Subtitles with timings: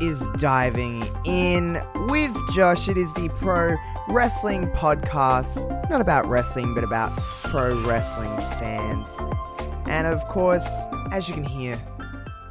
[0.00, 2.88] Is Diving In with Josh.
[2.88, 3.76] It is the pro
[4.08, 9.08] wrestling podcast, not about wrestling, but about pro wrestling fans.
[9.86, 10.68] And of course,
[11.12, 11.74] as you can hear,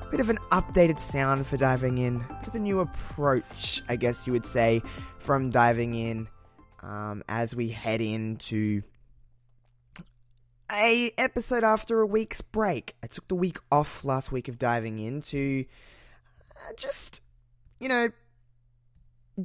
[0.02, 3.82] a bit of an updated sound for Diving In, a bit of a new approach,
[3.90, 4.82] I guess you would say,
[5.20, 6.28] from Diving In
[6.82, 8.84] um, as we head into
[10.72, 12.96] a episode after a week's break.
[13.04, 15.66] I took the week off last week of diving in to
[16.52, 17.22] uh, just,
[17.84, 18.10] you know,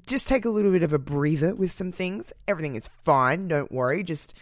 [0.06, 2.33] just take a little bit of a breather with some things.
[2.47, 4.05] Everything is fine, don't worry.
[4.05, 4.33] Just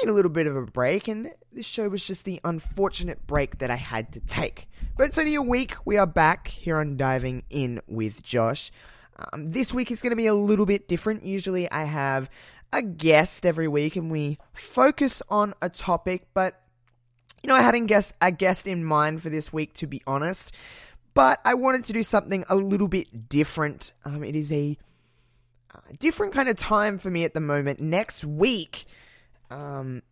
[0.00, 3.58] need a little bit of a break, and this show was just the unfortunate break
[3.58, 4.66] that I had to take.
[4.96, 5.74] But it's only a week.
[5.84, 8.72] We are back here on Diving In with Josh.
[9.32, 11.22] Um, this week is going to be a little bit different.
[11.22, 12.30] Usually I have
[12.72, 16.60] a guest every week and we focus on a topic, but
[17.42, 20.50] you know, I hadn't guess a guest in mind for this week to be honest,
[21.14, 23.92] but I wanted to do something a little bit different.
[24.04, 24.76] Um, it is a
[25.74, 27.80] uh, different kind of time for me at the moment.
[27.80, 28.84] Next week,
[29.50, 30.02] um,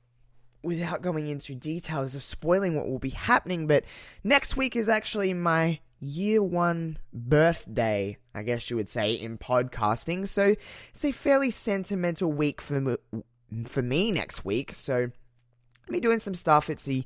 [0.63, 3.85] without going into details of spoiling what will be happening, but
[4.23, 10.27] next week is actually my year one birthday, I guess you would say, in podcasting.
[10.27, 10.55] So
[10.93, 12.97] it's a fairly sentimental week for me,
[13.67, 14.75] for me next week.
[14.75, 15.11] So
[15.91, 16.71] be doing some stuff.
[16.71, 17.05] It's the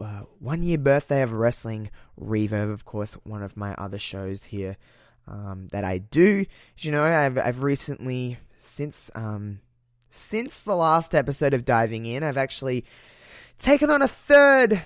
[0.00, 1.90] uh, one year birthday of wrestling
[2.20, 4.76] reverb, of course, one of my other shows here
[5.26, 6.44] um, that I do.
[6.78, 9.60] You know, I've I've recently since um
[10.10, 12.84] since the last episode of diving in, I've actually
[13.58, 14.82] taken on a third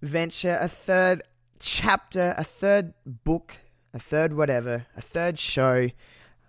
[0.00, 1.22] venture, a third
[1.58, 3.56] chapter, a third book,
[3.92, 5.88] a third whatever, a third show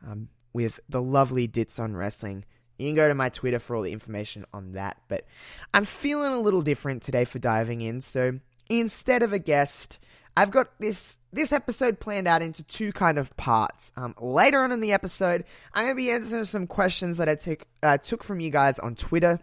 [0.07, 2.45] um, with the lovely Dits on Wrestling.
[2.77, 4.97] You can go to my Twitter for all the information on that.
[5.07, 5.25] But
[5.73, 8.01] I'm feeling a little different today for diving in.
[8.01, 8.39] So
[8.69, 9.99] instead of a guest,
[10.35, 13.91] I've got this this episode planned out into two kind of parts.
[13.95, 17.65] Um, later on in the episode, I'm to be answering some questions that I took
[17.81, 19.39] uh, took from you guys on Twitter.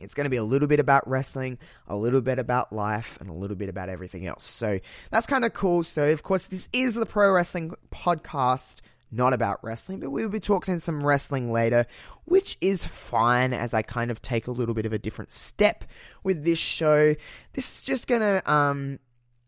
[0.00, 3.30] It's going to be a little bit about wrestling, a little bit about life, and
[3.30, 4.44] a little bit about everything else.
[4.44, 5.84] So that's kind of cool.
[5.84, 8.80] So, of course, this is the Pro Wrestling Podcast,
[9.12, 11.86] not about wrestling, but we'll be talking some wrestling later,
[12.24, 15.84] which is fine as I kind of take a little bit of a different step
[16.24, 17.14] with this show.
[17.52, 18.98] This is just to, um,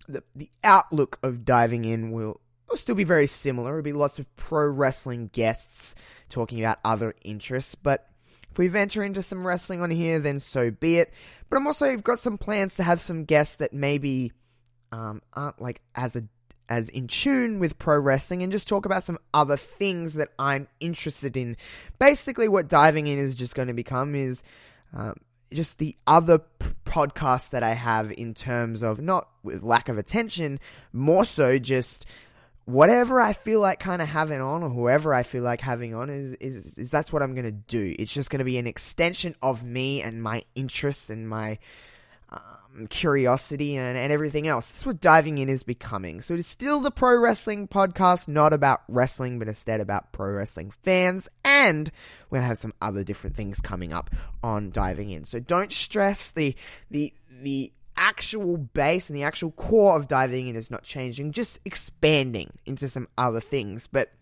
[0.07, 3.79] the, the outlook of diving in will, will still be very similar.
[3.79, 5.95] It'll be lots of pro wrestling guests
[6.29, 8.09] talking about other interests, but
[8.51, 11.13] if we venture into some wrestling on here, then so be it.
[11.49, 14.33] But I'm also got some plans to have some guests that maybe
[14.93, 16.23] um, aren't like as a
[16.69, 20.69] as in tune with pro wrestling and just talk about some other things that I'm
[20.81, 21.57] interested in.
[21.99, 24.43] Basically, what diving in is just going to become is
[24.95, 25.15] um,
[25.53, 29.99] just the other p- podcast that I have in terms of not with lack of
[29.99, 30.59] attention,
[30.93, 32.07] more so just
[32.65, 36.09] whatever I feel like kind of having on, or whoever I feel like having on,
[36.09, 37.95] is is, is that's what I'm gonna do.
[37.99, 41.59] It's just gonna be an extension of me and my interests and my
[42.35, 44.71] um, curiosity and, and everything else.
[44.71, 46.21] That's what diving in is becoming.
[46.21, 50.71] So it's still the pro wrestling podcast, not about wrestling, but instead about pro wrestling
[50.83, 51.29] fans.
[51.45, 51.91] And
[52.31, 54.11] we're gonna have some other different things coming up
[54.43, 55.25] on diving in.
[55.25, 56.55] So don't stress the
[56.91, 57.13] the
[57.43, 62.53] the actual base and the actual core of diving in is not changing, just expanding
[62.67, 63.87] into some other things.
[63.87, 64.13] But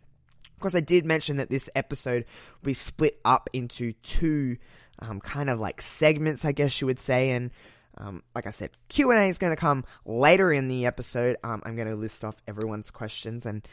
[0.45, 2.25] of course, I did mention that this episode
[2.60, 4.59] will be split up into two
[4.98, 7.51] um, kind of like segments, I guess you would say, and
[7.98, 11.36] um, like I said, Q and A is going to come later in the episode.
[11.44, 13.66] Um, I'm going to list off everyone's questions, and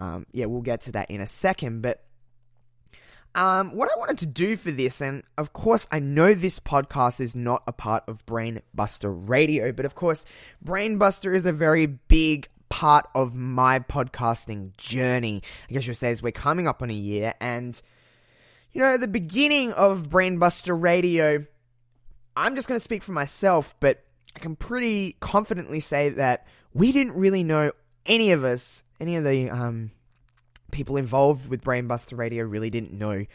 [0.00, 1.82] um, yeah, we'll get to that in a second.
[1.82, 2.04] But
[3.34, 7.20] um, what I wanted to do for this, and of course, I know this podcast
[7.20, 10.26] is not a part of Brainbusta Radio, but of course,
[10.64, 15.42] Brainbusta is a very big part of my podcasting journey.
[15.68, 17.80] I guess you'll say as we're coming up on a year, and
[18.72, 21.46] you know, the beginning of Brainbusta Radio,
[22.36, 24.02] I'm just going to speak for myself, but
[24.34, 27.72] I can pretty confidently say that we didn't really know
[28.06, 29.90] any of us, any of the um,
[30.70, 33.26] people involved with Brainbusta Radio really didn't know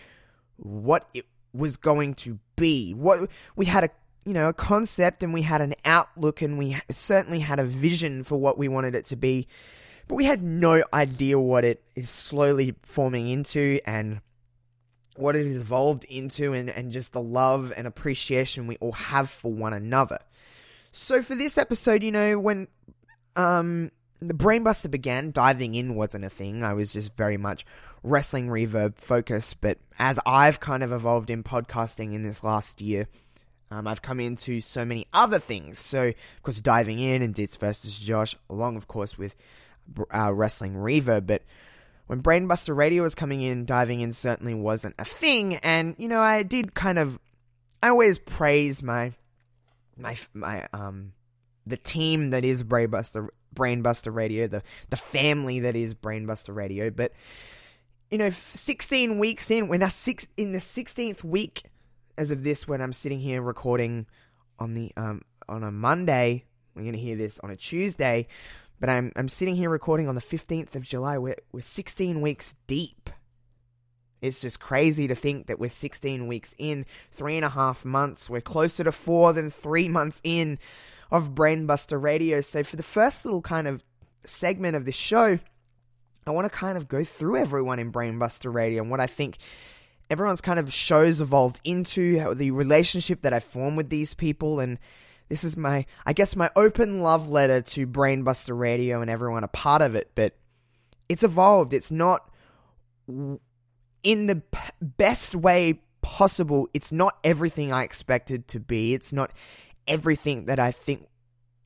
[0.57, 2.93] what it was going to be.
[2.93, 3.89] What we had a
[4.25, 8.23] you know a concept and we had an outlook and we certainly had a vision
[8.23, 9.47] for what we wanted it to be,
[10.07, 14.21] but we had no idea what it is slowly forming into and
[15.17, 19.29] what it has evolved into and, and just the love and appreciation we all have
[19.29, 20.19] for one another.
[20.91, 22.67] So for this episode, you know, when
[23.35, 26.63] um the Brainbusta began, diving in wasn't a thing.
[26.63, 27.65] I was just very much
[28.03, 29.61] wrestling reverb focused.
[29.61, 33.07] But as I've kind of evolved in podcasting in this last year,
[33.69, 35.77] um, I've come into so many other things.
[35.77, 39.35] So, of course, diving in and Dits versus Josh, along, of course, with
[40.13, 41.43] uh, Wrestling Reverb, but
[42.07, 45.55] when Brainbusta Radio was coming in, diving in certainly wasn't a thing.
[45.57, 47.19] And you know, I did kind of,
[47.83, 49.13] I always praise my,
[49.97, 51.13] my, my, um,
[51.65, 56.89] the team that is Brainbusta, Brainbusta Radio, the the family that is Brainbusta Radio.
[56.89, 57.11] But
[58.09, 61.63] you know, 16 weeks in, we're now six in the 16th week
[62.17, 64.05] as of this when I'm sitting here recording
[64.59, 66.45] on the um on a Monday.
[66.75, 68.27] We're gonna hear this on a Tuesday.
[68.79, 71.17] But I'm I'm sitting here recording on the 15th of July.
[71.17, 73.09] We're we're 16 weeks deep.
[74.21, 78.29] It's just crazy to think that we're 16 weeks in, three and a half months.
[78.29, 80.57] We're closer to four than three months in
[81.11, 82.41] of Brainbusta Radio.
[82.41, 83.83] So for the first little kind of
[84.25, 85.39] segment of this show,
[86.25, 89.37] I want to kind of go through everyone in Brainbusta Radio and what I think
[90.09, 94.79] everyone's kind of shows evolved into, the relationship that I form with these people, and
[95.29, 99.49] this is my, I guess, my open love letter to Brainbusta Radio and everyone a
[99.49, 100.11] part of it.
[100.15, 100.35] But
[101.09, 101.73] it's evolved.
[101.73, 102.29] It's not
[103.07, 106.69] in the p- best way possible.
[106.73, 108.93] It's not everything I expected to be.
[108.93, 109.31] It's not
[109.87, 111.07] everything that I think.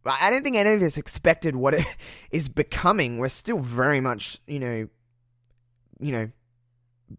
[0.03, 1.85] I don't think any of us expected what it
[2.31, 3.19] is becoming.
[3.19, 4.87] We're still very much, you know,
[5.99, 6.31] you know,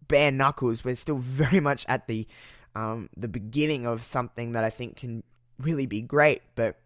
[0.09, 0.85] bare knuckles.
[0.85, 2.27] We're still very much at the
[2.75, 5.23] um, the beginning of something that I think can
[5.58, 6.43] really be great.
[6.54, 6.76] But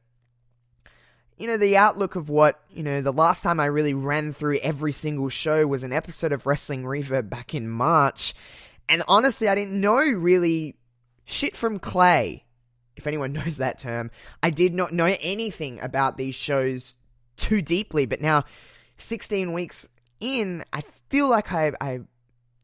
[1.39, 4.59] you know, the outlook of what, you know, the last time I really ran through
[4.59, 8.35] every single show was an episode of Wrestling Reverb back in March.
[8.89, 10.77] And honestly, I didn't know really
[11.25, 12.45] shit from clay,
[12.97, 14.11] if anyone knows that term.
[14.43, 16.97] I did not know anything about these shows
[17.37, 18.45] too deeply, but now,
[18.97, 19.87] 16 weeks
[20.21, 22.01] in, I feel like I, I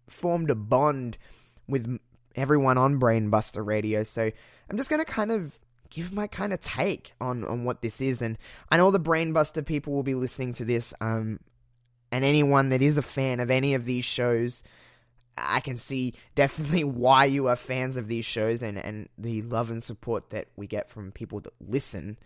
[0.09, 1.19] formed a bond
[1.69, 1.99] with
[2.35, 4.03] everyone on Brainbusta Radio.
[4.03, 4.31] So
[4.71, 5.59] I'm just going to kind of
[5.93, 8.23] give my kind of take on on what this is.
[8.23, 8.39] And
[8.71, 10.95] I know the Brainbusta people will be listening to this.
[11.01, 11.39] Um,
[12.11, 14.63] and anyone that is a fan of any of these shows,
[15.37, 19.71] I can see definitely why you are fans of these shows and and the love
[19.71, 22.19] and support that we get from people that listen.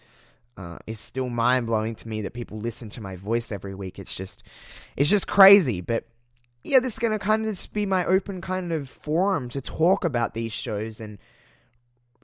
[0.59, 3.99] Uh, is still mind blowing to me that people listen to my voice every week.
[3.99, 4.43] It's just,
[4.97, 5.83] it's just crazy.
[5.83, 6.05] But
[6.65, 10.03] yeah, this is gonna kind of just be my open kind of forum to talk
[10.03, 11.19] about these shows and,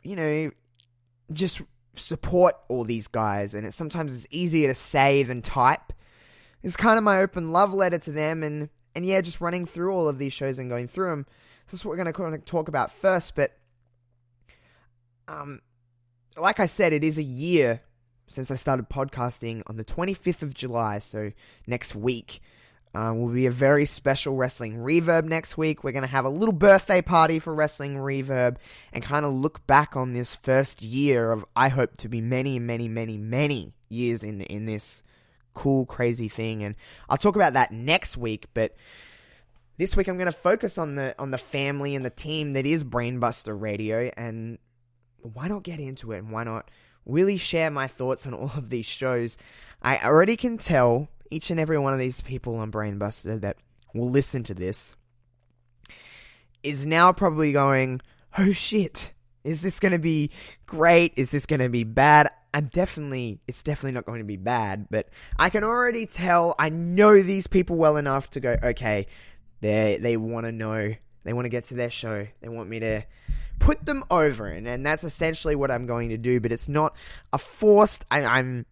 [0.02, 0.50] you know,
[1.32, 1.62] just
[1.94, 5.92] support all these guys, and it's sometimes it's easier to say than type.
[6.62, 9.92] It's kind of my open love letter to them, and and yeah, just running through
[9.92, 11.26] all of these shows and going through them.
[11.66, 13.56] This is what we're going to talk about first, but
[15.28, 15.60] um,
[16.36, 17.80] like I said, it is a year
[18.28, 21.32] since I started podcasting on the 25th of July, so
[21.66, 22.40] next week.
[22.94, 25.82] Uh, will be a very special Wrestling Reverb next week.
[25.82, 28.56] We're going to have a little birthday party for Wrestling Reverb
[28.92, 32.58] and kind of look back on this first year of, I hope to be many,
[32.58, 35.02] many, many, many years in, in this
[35.54, 36.62] cool, crazy thing.
[36.62, 36.74] And
[37.08, 38.76] I'll talk about that next week, but
[39.78, 42.66] this week I'm going to focus on the, on the family and the team that
[42.66, 44.10] is Brainbusta Radio.
[44.18, 44.58] And
[45.22, 46.18] why not get into it?
[46.18, 46.70] And why not
[47.06, 49.38] really share my thoughts on all of these shows?
[49.80, 53.56] I already can tell each and every one of these people on Brainbusta that
[53.94, 54.94] will listen to this
[56.62, 58.00] is now probably going,
[58.38, 59.12] oh shit,
[59.44, 60.30] is this going to be
[60.66, 61.12] great?
[61.16, 62.30] Is this going to be bad?
[62.54, 65.08] I'm definitely, it's definitely not going to be bad, but
[65.38, 69.06] I can already tell, I know these people well enough to go, okay,
[69.60, 72.78] they, they want to know, they want to get to their show, they want me
[72.80, 73.02] to
[73.58, 76.94] put them over, and, and that's essentially what I'm going to do, but it's not
[77.32, 78.66] a forced, I, I'm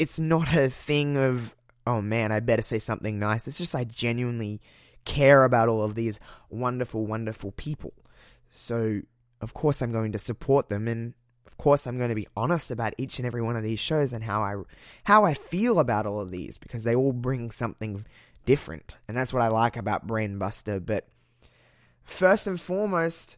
[0.00, 1.54] it's not a thing of
[1.86, 3.46] oh man, I better say something nice.
[3.46, 4.60] It's just I genuinely
[5.04, 7.92] care about all of these wonderful, wonderful people.
[8.50, 9.02] So
[9.42, 11.12] of course I'm going to support them and
[11.46, 14.14] of course I'm going to be honest about each and every one of these shows
[14.14, 14.56] and how I
[15.04, 18.06] how I feel about all of these because they all bring something
[18.46, 18.96] different.
[19.06, 21.08] And that's what I like about Brainbusta, but
[22.04, 23.36] first and foremost,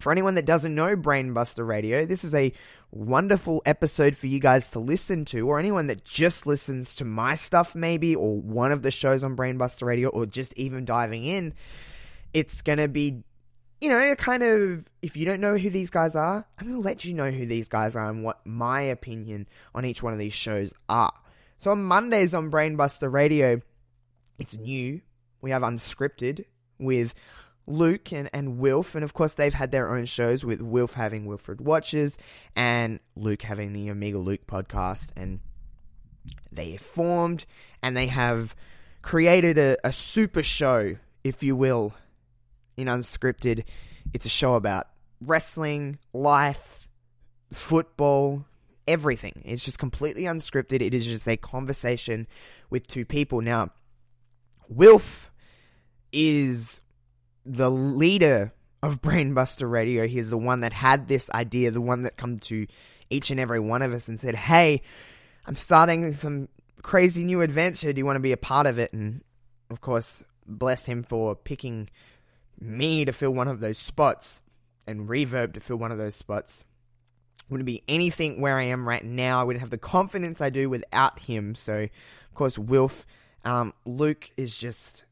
[0.00, 2.52] for anyone that doesn't know Brainbusta Radio, this is a
[2.90, 7.34] wonderful episode for you guys to listen to, or anyone that just listens to my
[7.34, 11.54] stuff, maybe, or one of the shows on Brainbusta Radio, or just even diving in.
[12.32, 13.22] It's going to be,
[13.80, 16.86] you know, kind of, if you don't know who these guys are, I'm going to
[16.86, 20.18] let you know who these guys are and what my opinion on each one of
[20.18, 21.12] these shows are.
[21.58, 23.60] So on Mondays on Brainbusta Radio,
[24.38, 25.02] it's new.
[25.42, 26.46] We have Unscripted
[26.78, 27.12] with
[27.70, 31.26] Luke and, and Wilf, and of course they've had their own shows with Wilf having
[31.26, 32.18] Wilfred Watches
[32.56, 35.40] and Luke having the Omega Luke podcast, and
[36.50, 37.46] they formed
[37.82, 38.54] and they have
[39.02, 41.94] created a, a super show, if you will,
[42.76, 43.64] in Unscripted.
[44.12, 44.88] It's a show about
[45.20, 46.88] wrestling, life,
[47.52, 48.44] football,
[48.86, 49.42] everything.
[49.44, 50.82] It's just completely unscripted.
[50.82, 52.26] It is just a conversation
[52.70, 53.40] with two people.
[53.40, 53.70] Now,
[54.68, 55.30] Wilf
[56.12, 56.80] is
[57.56, 58.52] the leader
[58.82, 60.06] of Brainbusta Radio.
[60.06, 62.66] He's the one that had this idea, the one that come to
[63.10, 64.82] each and every one of us and said, "Hey,
[65.46, 66.48] I'm starting some
[66.82, 67.92] crazy new adventure.
[67.92, 69.22] Do you want to be a part of it?" And
[69.68, 71.90] of course, bless him for picking
[72.60, 74.40] me to fill one of those spots
[74.86, 76.64] and Reverb to fill one of those spots.
[77.48, 79.40] Wouldn't be anything where I am right now.
[79.40, 81.56] I wouldn't have the confidence I do without him.
[81.56, 83.06] So, of course, Wilf,
[83.44, 85.04] um, Luke is just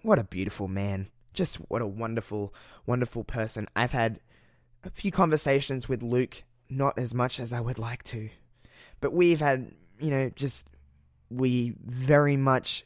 [0.00, 1.08] what a beautiful man.
[1.32, 2.54] Just what a wonderful,
[2.86, 3.66] wonderful person.
[3.74, 4.20] I've had
[4.84, 8.28] a few conversations with Luke, not as much as I would like to,
[9.00, 10.66] but we've had, you know, just
[11.30, 12.84] we very much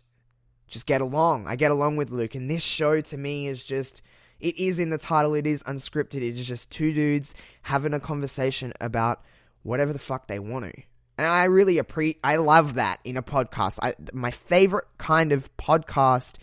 [0.68, 1.46] just get along.
[1.46, 4.02] I get along with Luke, and this show to me is just.
[4.38, 5.34] It is in the title.
[5.34, 6.16] It is unscripted.
[6.16, 9.24] It is just two dudes having a conversation about
[9.62, 10.82] whatever the fuck they want to.
[11.16, 12.20] And I really appreciate.
[12.22, 13.78] I love that in a podcast.
[13.80, 16.36] I, my favorite kind of podcast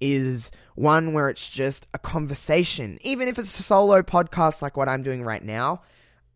[0.00, 4.88] is one where it's just a conversation, even if it's a solo podcast like what
[4.88, 5.82] I'm doing right now.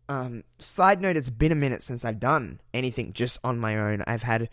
[0.07, 4.03] Um, side note: It's been a minute since I've done anything just on my own.
[4.05, 4.49] I've had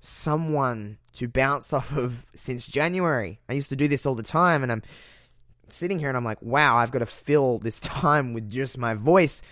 [0.00, 3.40] someone to bounce off of since January.
[3.48, 4.82] I used to do this all the time, and I'm
[5.72, 8.94] sitting here and I'm like, wow, I've got to fill this time with just my
[8.94, 9.42] voice.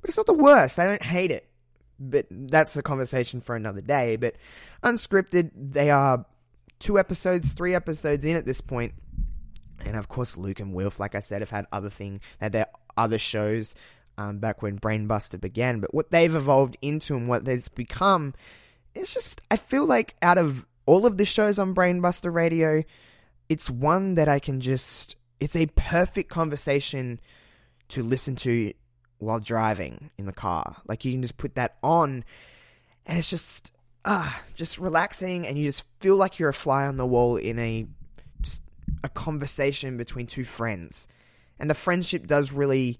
[0.00, 0.78] But it's not the worst.
[0.78, 1.48] I don't hate it.
[1.98, 4.16] But that's a conversation for another day.
[4.16, 4.36] But
[4.82, 6.26] unscripted, they are
[6.78, 8.94] two episodes, three episodes in at this point.
[9.84, 12.66] And of course, Luke and Wilf, like I said, have had other thing, had their
[12.96, 13.74] other shows
[14.18, 15.80] um, back when Brainbusta began.
[15.80, 18.34] But what they've evolved into and what they've become
[18.96, 22.82] it's just I feel like out of all of the shows on Brainbusta Radio,
[23.48, 27.20] it's one that I can just it's a perfect conversation
[27.88, 28.72] to listen to
[29.18, 30.76] while driving in the car.
[30.88, 32.24] Like you can just put that on
[33.04, 33.70] and it's just
[34.06, 37.58] ah, just relaxing and you just feel like you're a fly on the wall in
[37.58, 37.86] a
[38.40, 38.62] just
[39.04, 41.08] a conversation between two friends.
[41.58, 42.98] And the friendship does really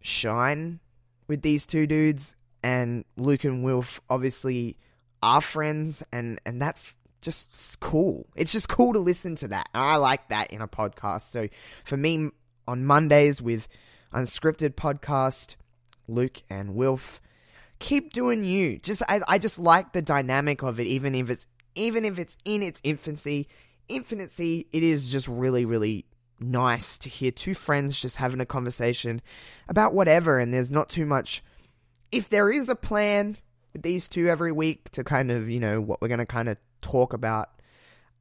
[0.00, 0.80] shine
[1.28, 2.36] with these two dudes
[2.66, 4.76] and Luke and Wilf obviously
[5.22, 8.26] are friends, and and that's just cool.
[8.34, 9.68] It's just cool to listen to that.
[9.72, 11.30] And I like that in a podcast.
[11.30, 11.48] So
[11.84, 12.30] for me,
[12.66, 13.68] on Mondays with
[14.12, 15.54] unscripted podcast,
[16.08, 17.20] Luke and Wilf,
[17.78, 18.78] keep doing you.
[18.78, 22.36] Just I, I just like the dynamic of it, even if it's even if it's
[22.44, 23.48] in its infancy.
[23.88, 26.06] Infancy, it is just really, really
[26.40, 29.22] nice to hear two friends just having a conversation
[29.68, 31.42] about whatever, and there's not too much.
[32.10, 33.36] If there is a plan,
[33.76, 36.48] with these two every week to kind of you know what we're going to kind
[36.48, 37.50] of talk about.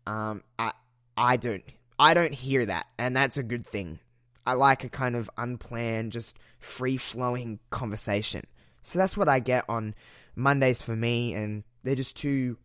[0.06, 0.74] Um, I
[1.16, 1.64] I don't
[1.98, 4.00] I don't hear that, and that's a good thing.
[4.46, 8.44] I like a kind of unplanned, just free flowing conversation.
[8.86, 9.96] So that's what I get on
[10.36, 12.58] Mondays for me, and they're just two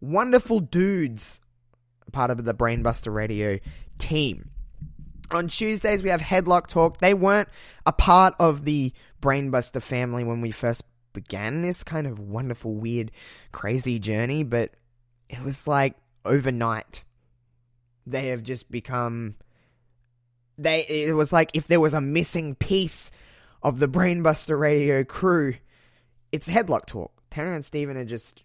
[0.00, 1.40] wonderful dudes,
[2.12, 3.58] part of the Brainbusta Radio
[3.98, 4.50] team.
[5.32, 6.98] On Tuesdays, we have Headlock Talk.
[6.98, 7.48] They weren't
[7.84, 13.10] a part of the Brainbusta family when we first began this kind of wonderful, weird,
[13.50, 14.70] crazy journey, but
[15.28, 17.02] it was like overnight.
[18.06, 19.34] They have just become.
[20.56, 20.82] They.
[20.82, 23.10] It was like if there was a missing piece
[23.64, 25.54] of the Brainbusta Radio crew,
[26.30, 27.10] it's Headlock Talk.
[27.30, 28.44] Tanner and Steven are just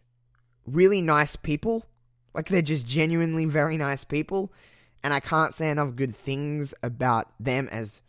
[0.66, 1.86] really nice people.
[2.34, 4.54] Like, they're just genuinely very nice people.
[5.04, 8.02] And I can't say enough good things about them as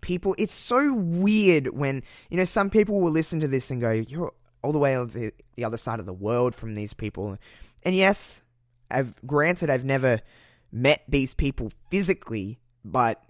[0.00, 0.34] people.
[0.36, 4.32] It's so weird when, you know, some people will listen to this and go, you're
[4.62, 7.38] all the way on the, the other side of the world from these people.
[7.84, 8.42] And yes,
[8.90, 10.20] I've granted I've never
[10.72, 13.22] met these people physically, but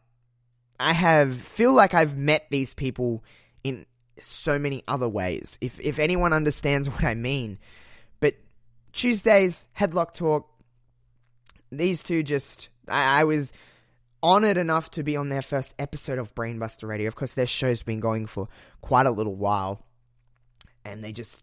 [0.81, 3.25] I have feel like I've met these people
[3.65, 3.87] in
[4.19, 5.59] so many other ways.
[5.61, 7.59] If if anyone understands what I mean.
[8.21, 8.35] But
[8.93, 10.49] Tuesdays, headlock talk,
[11.71, 13.53] these two just I, I was
[14.23, 17.09] honored enough to be on their first episode of Brainbusta Radio.
[17.09, 18.49] Of course, their show's been going for
[18.81, 19.85] quite a little while,
[20.85, 21.43] and they just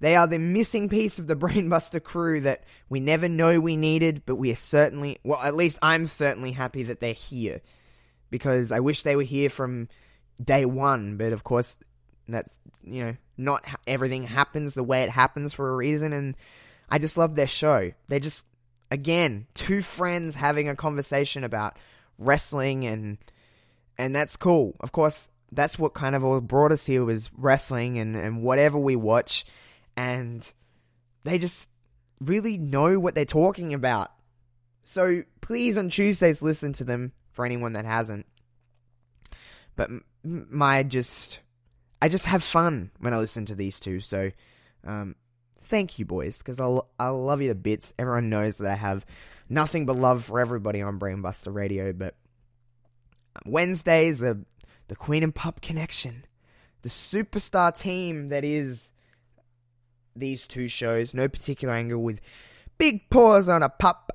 [0.00, 4.22] they are the missing piece of the Brainbusta crew that we never know we needed,
[4.26, 7.60] but we are certainly well, at least I'm certainly happy that they're here
[8.30, 9.88] because I wish they were here from
[10.42, 11.76] day one, but of course
[12.28, 12.46] that
[12.82, 16.36] you know not everything happens the way it happens for a reason and
[16.88, 17.92] I just love their show.
[18.08, 18.46] They just
[18.90, 21.76] again, two friends having a conversation about
[22.18, 23.18] wrestling and
[23.98, 24.76] and that's cool.
[24.80, 28.78] Of course, that's what kind of all brought us here was wrestling and, and whatever
[28.78, 29.44] we watch
[29.96, 30.50] and
[31.24, 31.68] they just
[32.20, 34.10] really know what they're talking about.
[34.84, 38.26] So please on Tuesdays listen to them for anyone that hasn't.
[39.76, 39.90] But
[40.22, 41.40] my just
[42.02, 44.00] I just have fun when I listen to these two.
[44.00, 44.30] So,
[44.84, 45.16] um,
[45.64, 47.92] thank you, boys, because I I love you to bits.
[47.98, 49.04] Everyone knows that I have
[49.48, 51.92] nothing but love for everybody on Brainbusta Radio.
[51.92, 52.14] But
[53.44, 54.38] Wednesdays are
[54.88, 56.24] the Queen and Pup connection,
[56.82, 58.90] the superstar team that is
[60.16, 61.14] these two shows.
[61.14, 62.20] No particular angle with
[62.78, 64.10] big paws on a pup.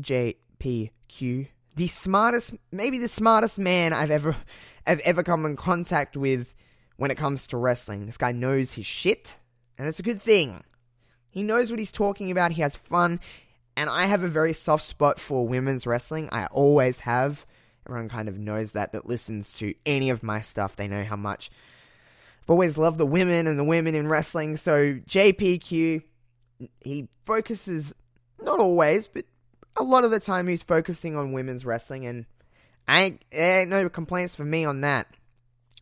[0.00, 4.34] JPQ, the smartest, maybe the smartest man I've ever,
[4.86, 6.52] I've ever come in contact with
[6.96, 8.04] when it comes to wrestling.
[8.04, 9.36] This guy knows his shit,
[9.78, 10.64] and it's a good thing.
[11.30, 12.52] He knows what he's talking about.
[12.52, 13.20] He has fun,
[13.76, 16.28] and I have a very soft spot for women's wrestling.
[16.32, 17.46] I always have.
[17.86, 20.74] Everyone kind of knows that that listens to any of my stuff.
[20.74, 21.48] They know how much
[22.42, 24.56] I've always loved the women and the women in wrestling.
[24.56, 26.02] So JPQ,
[26.80, 27.94] he focuses
[28.42, 29.26] not always, but
[29.78, 32.26] a lot of the time he's focusing on women's wrestling, and
[32.86, 35.06] I ain't, ain't no complaints for me on that.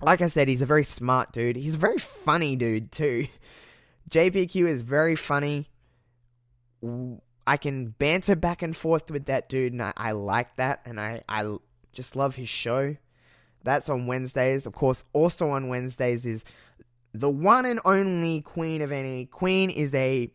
[0.01, 1.57] Like I said, he's a very smart dude.
[1.57, 3.29] He's a very funny dude too.
[4.11, 5.69] JPQ is very funny.
[7.47, 11.01] I can banter back and forth with that dude, and I, I like that, and
[11.01, 11.57] I, I
[11.93, 12.97] just love his show.
[13.63, 14.67] That's on Wednesdays.
[14.67, 16.45] Of course, also on Wednesdays is
[17.15, 19.27] the one and only Queen of any.
[19.27, 20.31] Queen is a,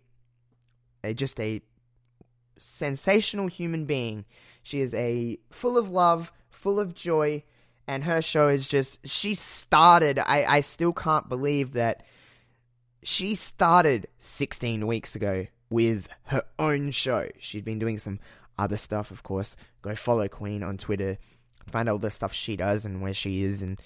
[1.04, 1.62] a just a
[2.62, 4.26] sensational human being.
[4.64, 7.44] She is a full of love, full of joy,
[7.88, 12.04] and her show is just she started I, I still can't believe that
[13.04, 17.30] she started 16 weeks ago with her own show.
[17.40, 18.20] She'd been doing some
[18.58, 19.56] other stuff, of course.
[19.82, 21.18] Go follow Queen on Twitter,
[21.68, 23.82] find all the stuff she does and where she is and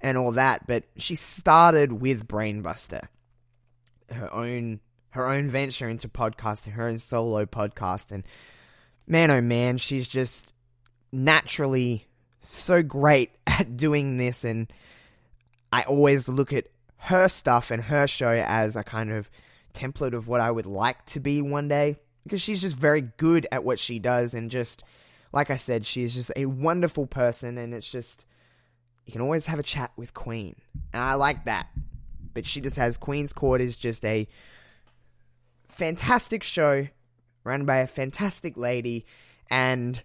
[0.00, 0.66] and all that.
[0.66, 3.08] But she started with Brainbusta,
[4.10, 4.80] her own
[5.14, 8.24] her own venture into podcasting, her own solo podcast, and
[9.06, 10.52] man, oh man, she's just
[11.12, 12.08] naturally
[12.42, 14.72] so great at doing this, and
[15.72, 19.30] I always look at her stuff and her show as a kind of
[19.72, 23.46] template of what I would like to be one day because she's just very good
[23.52, 24.82] at what she does, and just
[25.32, 28.26] like I said, she is just a wonderful person, and it's just
[29.06, 30.56] you can always have a chat with Queen,
[30.92, 31.68] and I like that.
[32.32, 34.26] But she just has Queen's Court is just a
[35.74, 36.88] fantastic show
[37.44, 39.04] run by a fantastic lady,
[39.50, 40.02] and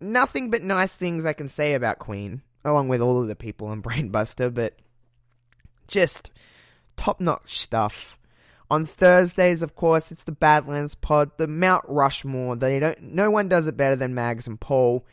[0.00, 3.66] nothing but nice things I can say about Queen, along with all of the people
[3.66, 4.74] on Brainbusta, but
[5.88, 6.30] just
[6.96, 8.16] top notch stuff.
[8.70, 12.54] On Thursdays, of course, it's the Badlands Pod, the Mount Rushmore.
[12.54, 13.02] They don't.
[13.02, 15.04] No one does it better than Mags and Paul,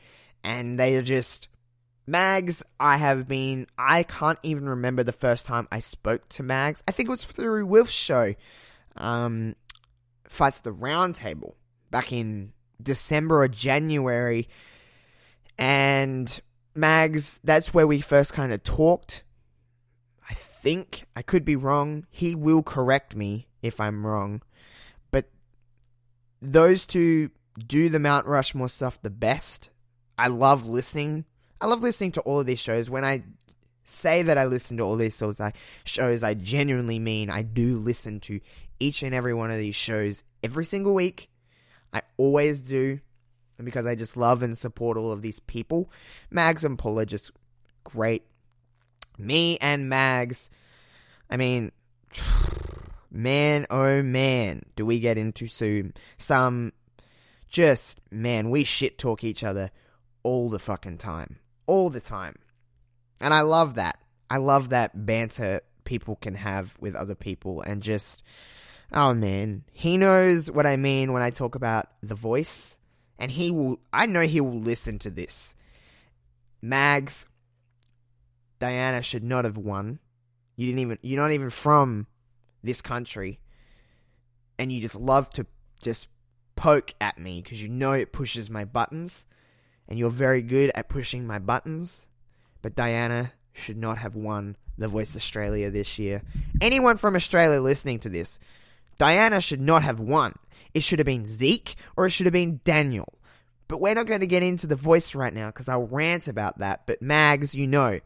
[0.43, 1.47] and they are just
[2.05, 2.62] Mags.
[2.79, 3.65] I have been.
[3.75, 6.83] I can't even remember the first time I spoke to Mags.
[6.88, 8.36] I think it was through Wilf's show
[8.97, 9.55] um,
[10.27, 11.55] fights the round table
[11.91, 14.47] back in December or January.
[15.57, 16.39] And
[16.75, 19.23] Mags, that's where we first kind of talked.
[20.29, 22.05] I think, I could be wrong.
[22.10, 24.41] He will correct me if I'm wrong.
[25.12, 25.29] But
[26.41, 27.31] those two
[27.65, 29.69] do the Mount Rushmore stuff the best.
[30.17, 31.25] I love listening.
[31.60, 32.89] I love listening to all of these shows.
[32.89, 33.23] When I
[33.83, 37.77] say that I listen to all these shows, I shows I genuinely mean I do
[37.77, 38.39] listen to
[38.79, 41.29] each and every one of these shows every single week.
[41.93, 42.99] I always do.
[43.63, 45.89] Because I just love and support all of these people.
[46.29, 47.31] Mags and Paul are just
[47.83, 48.23] great.
[49.17, 50.51] Me and Mags,
[51.27, 51.71] I mean,
[53.11, 55.95] man, oh man, do we get into soon.
[56.19, 56.73] Some,
[57.49, 59.71] just, man, we shit talk each other
[60.21, 61.39] all the fucking time.
[61.65, 62.35] All the time.
[63.19, 63.99] And I love that.
[64.29, 68.21] I love that banter people can have with other people and just
[68.91, 72.78] Oh man, he knows what I mean when I talk about the voice,
[73.19, 73.80] and he will.
[73.91, 75.56] I know he will listen to this.
[76.62, 77.26] Mags,
[78.60, 80.00] Diana should not have won.
[80.56, 81.00] You didn't even.
[81.02, 82.08] You're not even from
[82.63, 83.39] this country,
[84.58, 85.45] and you just love to
[85.82, 86.08] just
[86.56, 89.26] poke at me because you know it pushes my buttons,
[89.88, 92.08] and you're very good at pushing my buttons.
[92.62, 96.21] But Diana should not have won The Voice Australia this year.
[96.62, 98.39] Anyone from Australia listening to this,
[98.97, 100.36] Diana should not have won.
[100.73, 103.13] It should have been Zeke or it should have been Daniel.
[103.67, 106.60] But we're not going to get into the voice right now because I'll rant about
[106.60, 106.88] that.
[106.88, 107.99] But Mags, you know.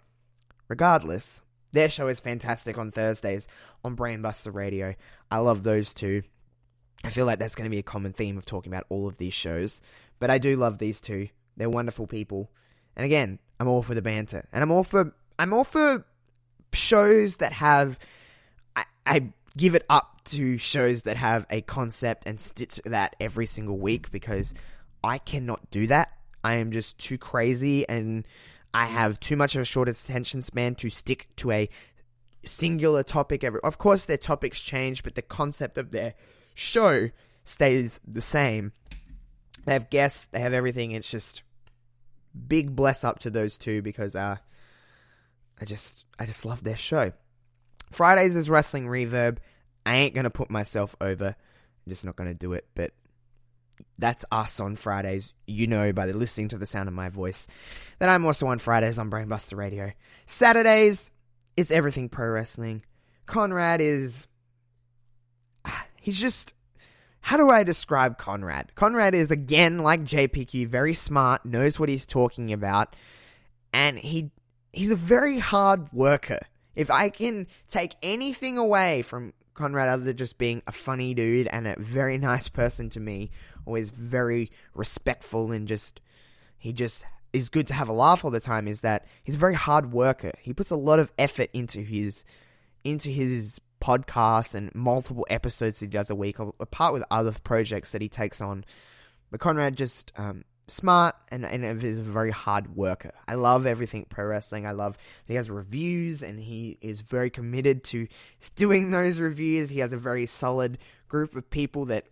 [0.68, 3.48] Regardless, their show is fantastic on Thursdays
[3.84, 4.96] on Brainbusta Radio.
[5.30, 6.24] I love those two.
[7.04, 9.18] I feel like that's going to be a common theme of talking about all of
[9.18, 9.82] these shows.
[10.20, 11.30] But I do love these two.
[11.58, 12.50] They're wonderful people.
[12.96, 14.48] And again, I'm all for the banter.
[14.54, 16.06] And I'm all for I'm all for
[16.74, 18.00] shows that have
[18.76, 23.16] I, I give it up to shows that have a concept and stick to that
[23.20, 24.54] every single week because
[25.04, 26.12] I cannot do that.
[26.44, 28.26] I am just too crazy and
[28.74, 31.70] I have too much of a short attention span to stick to a
[32.44, 33.60] singular topic every.
[33.62, 36.14] Of course, their topics change, but the concept of their
[36.54, 37.10] show
[37.44, 38.72] stays the same.
[39.66, 40.92] They have guests, they have everything.
[40.92, 41.44] It's just
[42.48, 44.38] big bless up to those two because uh,
[45.60, 47.12] I just I just love their show.
[47.92, 49.38] Fridays is wrestling reverb.
[49.86, 51.28] I ain't gonna put myself over.
[51.28, 52.66] I'm just not gonna do it.
[52.76, 52.92] But
[53.98, 55.34] that's us on Fridays.
[55.46, 57.48] You know by the listening to the sound of my voice
[58.00, 59.92] that I'm also on Fridays on Brainbusta Radio.
[60.26, 61.12] Saturdays,
[61.58, 62.82] it's everything pro wrestling.
[63.26, 64.28] Conrad is.
[65.66, 66.54] Ah, he's just.
[67.24, 68.74] How do I describe Conrad?
[68.74, 72.96] Conrad is, again, like JPQ, very smart, knows what he's talking about,
[73.72, 74.32] and he
[74.74, 76.40] he's a very hard worker.
[76.76, 81.48] If I can take anything away from Conrad other than just being a funny dude
[81.48, 83.32] and a very nice person to me,
[83.66, 86.02] always very respectful and just
[86.58, 89.40] he just is good to have a laugh all the time is that he's a
[89.40, 90.32] very hard worker.
[90.42, 92.24] He puts a lot of effort into his
[92.84, 98.02] into his podcasts and multiple episodes he does a week, apart with other projects that
[98.02, 98.64] he takes on.
[99.30, 103.12] But Conrad just um, smart and, and is a very hard worker.
[103.28, 104.66] I love everything pro wrestling.
[104.66, 108.08] I love he has reviews and he is very committed to
[108.56, 109.70] doing those reviews.
[109.70, 112.06] He has a very solid group of people that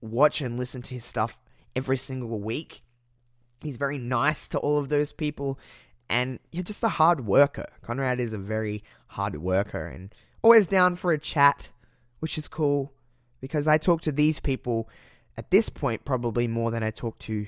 [0.00, 1.38] watch and listen to his stuff
[1.74, 2.82] every single week.
[3.60, 5.58] He's very nice to all of those people
[6.08, 7.66] and you're just a hard worker.
[7.82, 11.70] Conrad is a very hard worker and always down for a chat,
[12.20, 12.92] which is cool
[13.40, 14.88] because I talk to these people
[15.36, 17.46] at this point probably more than I talk to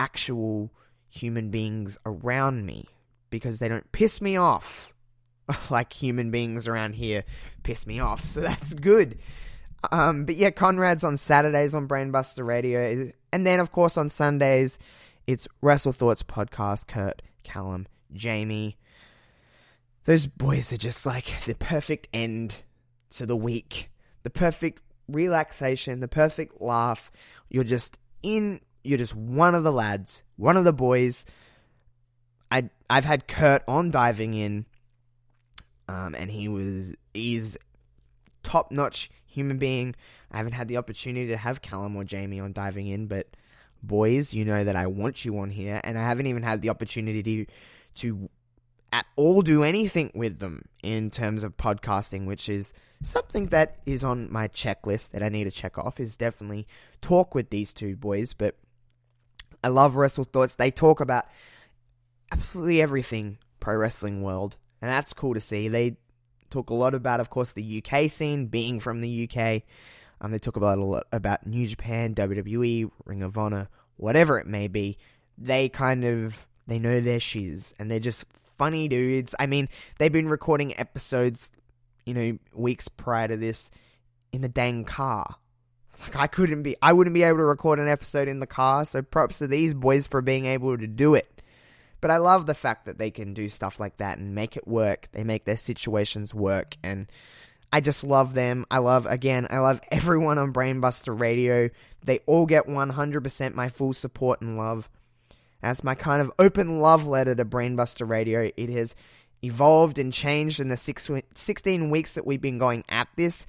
[0.00, 0.72] actual
[1.10, 2.88] human beings around me
[3.28, 4.92] because they don't piss me off
[5.70, 7.24] like human beings around here
[7.62, 8.24] piss me off.
[8.24, 9.18] So that's good.
[9.92, 13.12] Um, but yeah, Conrad's on Saturdays on Brainbusta Radio.
[13.32, 14.78] And then, of course, on Sundays,
[15.26, 16.86] it's Wrestle Thoughts Podcast.
[16.86, 18.78] Kurt, Callum, Jamie.
[20.04, 22.56] Those boys are just like the perfect end
[23.10, 23.90] to the week.
[24.22, 27.10] The perfect relaxation, the perfect laugh.
[27.48, 31.26] You're just in you're just one of the lads, one of the boys.
[32.50, 34.66] I I've had Kurt on diving in,
[35.88, 37.56] um, and he was he's
[38.42, 39.94] top notch human being.
[40.30, 43.28] I haven't had the opportunity to have Callum or Jamie on diving in, but
[43.82, 46.70] boys, you know that I want you on here, and I haven't even had the
[46.70, 47.46] opportunity to
[47.96, 48.30] to
[48.92, 54.02] at all do anything with them in terms of podcasting, which is something that is
[54.02, 56.00] on my checklist that I need to check off.
[56.00, 56.66] Is definitely
[57.00, 58.56] talk with these two boys, but
[59.62, 60.54] I love Wrestle Thoughts.
[60.54, 61.26] They talk about
[62.32, 65.68] absolutely everything pro wrestling world, and that's cool to see.
[65.68, 65.96] They
[66.50, 69.62] talk a lot about, of course, the UK scene, being from the UK.
[70.20, 74.46] Um, they talk about a lot about New Japan, WWE, Ring of Honor, whatever it
[74.46, 74.98] may be.
[75.38, 78.24] They kind of they know their shiz, and they're just
[78.58, 79.34] funny dudes.
[79.38, 79.68] I mean,
[79.98, 81.50] they've been recording episodes,
[82.04, 83.70] you know, weeks prior to this
[84.32, 85.36] in a dang car.
[86.00, 88.86] Like I couldn't be, I wouldn't be able to record an episode in the car.
[88.86, 91.40] So props to these boys for being able to do it.
[92.00, 94.66] But I love the fact that they can do stuff like that and make it
[94.66, 95.08] work.
[95.12, 97.06] They make their situations work, and
[97.72, 98.64] I just love them.
[98.70, 101.68] I love again, I love everyone on Brainbusta Radio.
[102.02, 104.88] They all get 100% my full support and love.
[105.60, 108.50] That's my kind of open love letter to Brainbusta Radio.
[108.56, 108.94] It has
[109.42, 113.46] evolved and changed in the six, 16 weeks that we've been going at this.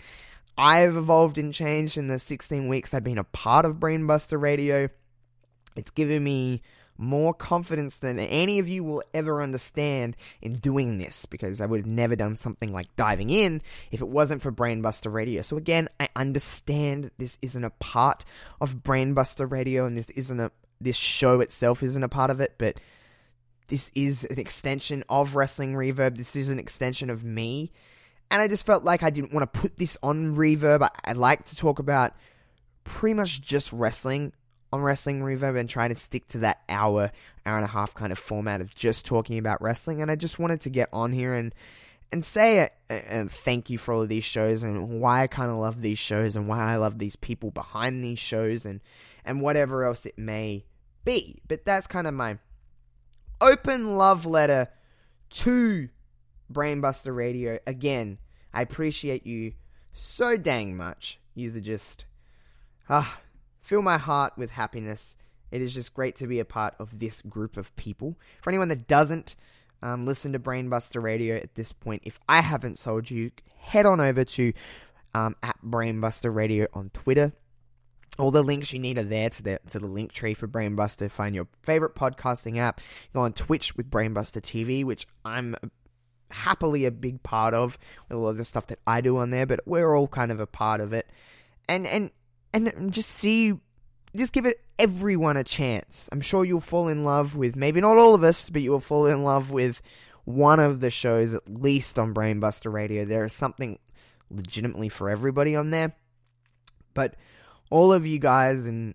[0.57, 4.89] I've evolved and changed in the 16 weeks I've been a part of Brainbusta Radio.
[5.75, 6.61] It's given me
[6.97, 11.79] more confidence than any of you will ever understand in doing this because I would
[11.79, 15.41] have never done something like diving in if it wasn't for Brainbusta Radio.
[15.41, 18.23] So again, I understand this isn't a part
[18.59, 22.55] of Brainbusta Radio and this isn't a this show itself isn't a part of it,
[22.57, 22.79] but
[23.67, 26.17] this is an extension of Wrestling Reverb.
[26.17, 27.71] This is an extension of me
[28.31, 30.81] and I just felt like I didn't want to put this on Reverb.
[30.81, 32.13] I, I like to talk about
[32.85, 34.31] pretty much just wrestling
[34.73, 37.11] on Wrestling Reverb and try to stick to that hour,
[37.45, 40.01] hour and a half kind of format of just talking about wrestling.
[40.01, 41.53] And I just wanted to get on here and
[42.13, 45.57] and say and thank you for all of these shows and why I kind of
[45.57, 48.79] love these shows and why I love these people behind these shows and
[49.25, 50.65] and whatever else it may
[51.03, 51.41] be.
[51.47, 52.37] But that's kind of my
[53.41, 54.69] open love letter
[55.31, 55.89] to
[56.53, 57.59] Brainbusta Radio.
[57.65, 58.17] Again,
[58.53, 59.53] I appreciate you
[59.93, 61.19] so dang much.
[61.33, 62.05] You just
[62.89, 63.19] ah
[63.61, 65.15] fill my heart with happiness.
[65.51, 68.17] It is just great to be a part of this group of people.
[68.41, 69.35] For anyone that doesn't
[69.81, 73.99] um, listen to Brainbusta Radio at this point, if I haven't sold you, head on
[73.99, 74.53] over to
[75.13, 77.33] um, at Brainbusta Radio on Twitter.
[78.17, 81.09] All the links you need are there to the to the link tree for Brainbusta.
[81.09, 82.81] Find your favorite podcasting app.
[83.13, 85.55] Go on Twitch with Brainbusta TV, which I'm
[86.31, 87.77] happily a big part of
[88.09, 90.39] a lot of the stuff that I do on there, but we're all kind of
[90.39, 91.07] a part of it.
[91.67, 92.11] And and
[92.53, 93.59] and just see
[94.15, 96.09] just give it everyone a chance.
[96.11, 99.05] I'm sure you'll fall in love with maybe not all of us, but you'll fall
[99.05, 99.81] in love with
[100.25, 103.05] one of the shows at least on Brainbusta Radio.
[103.05, 103.79] There is something
[104.29, 105.95] legitimately for everybody on there.
[106.93, 107.15] But
[107.69, 108.93] all of you guys and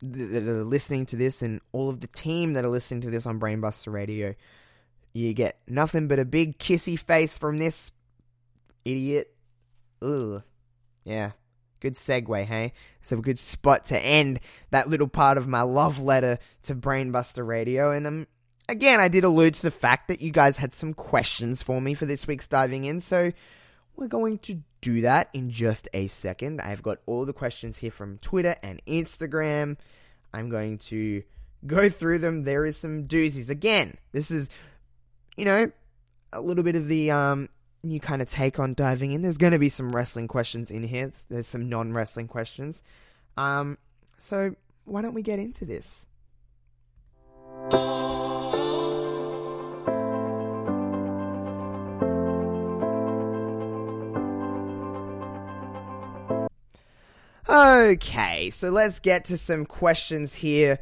[0.00, 3.26] that are listening to this and all of the team that are listening to this
[3.26, 4.34] on Brainbusta Radio,
[5.12, 7.92] you get nothing but a big kissy face from this
[8.84, 9.34] idiot.
[10.02, 10.42] Ugh.
[11.04, 11.32] Yeah.
[11.80, 12.72] Good segue, hey?
[13.00, 14.40] It's a good spot to end
[14.70, 17.92] that little part of my love letter to Brainbusta Radio.
[17.92, 18.26] And um,
[18.68, 21.94] again, I did allude to the fact that you guys had some questions for me
[21.94, 23.00] for this week's diving in.
[23.00, 23.32] So
[23.96, 26.60] we're going to do that in just a second.
[26.60, 29.76] I've got all the questions here from Twitter and Instagram.
[30.32, 31.22] I'm going to
[31.66, 32.42] go through them.
[32.42, 33.48] There is some doozies.
[33.48, 34.50] Again, this is,
[35.38, 35.70] you know,
[36.32, 37.48] a little bit of the um,
[37.84, 39.22] new kind of take on diving in.
[39.22, 41.12] There's going to be some wrestling questions in here.
[41.30, 42.82] There's some non-wrestling questions.
[43.36, 43.78] Um,
[44.18, 46.06] so why don't we get into this?
[57.48, 60.80] Okay, so let's get to some questions here.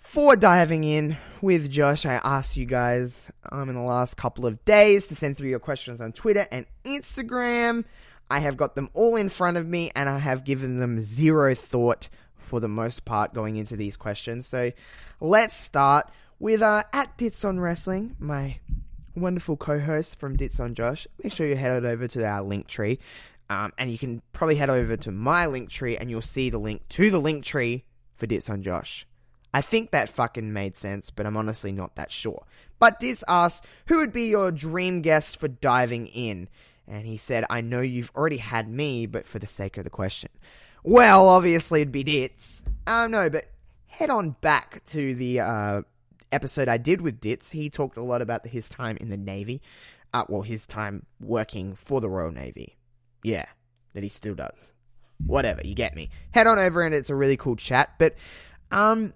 [0.00, 4.64] For diving in with Josh, I asked you guys um, in the last couple of
[4.64, 7.84] days to send through your questions on Twitter and Instagram.
[8.30, 11.54] I have got them all in front of me and I have given them zero
[11.54, 14.46] thought for the most part going into these questions.
[14.46, 14.72] So
[15.20, 18.60] let's start with uh, at Dits on Wrestling, my
[19.14, 21.06] wonderful co-host from Dits on Josh.
[21.22, 23.00] Make sure you head over to our link tree
[23.50, 26.56] um, and you can probably head over to my link tree and you'll see the
[26.56, 27.84] link to the link tree
[28.16, 29.06] for Dits on Josh.
[29.54, 32.44] I think that fucking made sense, but I'm honestly not that sure.
[32.80, 36.48] But Dits asked, who would be your dream guest for diving in?
[36.88, 39.90] And he said, I know you've already had me, but for the sake of the
[39.90, 40.30] question.
[40.82, 42.64] Well, obviously it'd be Dits.
[42.88, 43.44] Um, no, but
[43.86, 45.82] head on back to the uh,
[46.32, 47.52] episode I did with Dits.
[47.52, 49.62] He talked a lot about his time in the Navy.
[50.12, 52.76] Uh, well, his time working for the Royal Navy.
[53.22, 53.46] Yeah,
[53.92, 54.72] that he still does.
[55.24, 56.10] Whatever, you get me.
[56.32, 57.94] Head on over and it's a really cool chat.
[57.98, 58.16] But,
[58.72, 59.14] um,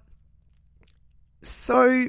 [1.42, 2.08] so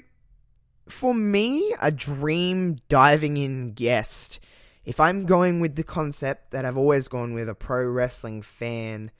[0.88, 4.39] for me, a dream diving in guest,
[4.86, 9.12] if I'm going with the concept that I've always gone with, a pro wrestling fan,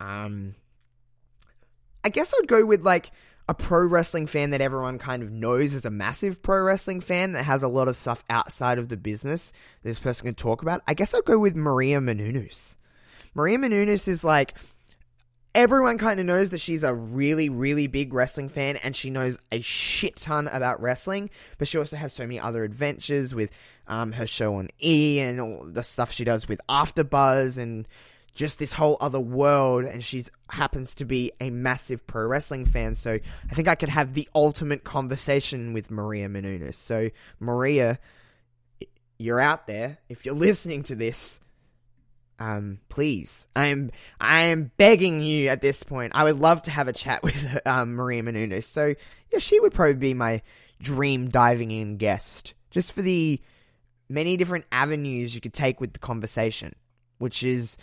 [0.00, 0.54] um,
[2.02, 3.10] I guess I'd go with like
[3.48, 7.32] a pro wrestling fan that everyone kind of knows as a massive pro wrestling fan
[7.32, 10.82] that has a lot of stuff outside of the business this person can talk about.
[10.86, 12.76] I guess I'll go with Maria Menounos.
[13.34, 14.54] Maria Menounos is like
[15.58, 19.40] everyone kind of knows that she's a really, really big wrestling fan and she knows
[19.50, 23.50] a shit ton about wrestling, but she also has so many other adventures with
[23.88, 27.88] um, her show on E and all the stuff she does with AfterBuzz and
[28.34, 32.94] just this whole other world and she's happens to be a massive pro wrestling fan
[32.94, 33.18] so
[33.50, 36.74] i think i could have the ultimate conversation with maria menounos.
[36.74, 37.98] So maria
[39.18, 41.40] you're out there if you're listening to this
[42.38, 46.70] um please i am i am begging you at this point i would love to
[46.70, 48.94] have a chat with um, maria menounos so
[49.32, 50.40] yeah she would probably be my
[50.80, 53.40] dream diving in guest just for the
[54.08, 56.74] many different avenues you could take with the conversation
[57.18, 57.76] which is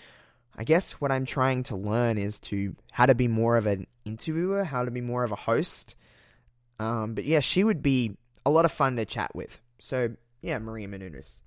[0.57, 3.87] I guess what I'm trying to learn is to how to be more of an
[4.05, 5.95] interviewer, how to be more of a host.
[6.79, 8.15] Um, but yeah, she would be
[8.45, 9.59] a lot of fun to chat with.
[9.79, 11.41] So yeah, Maria Menounos.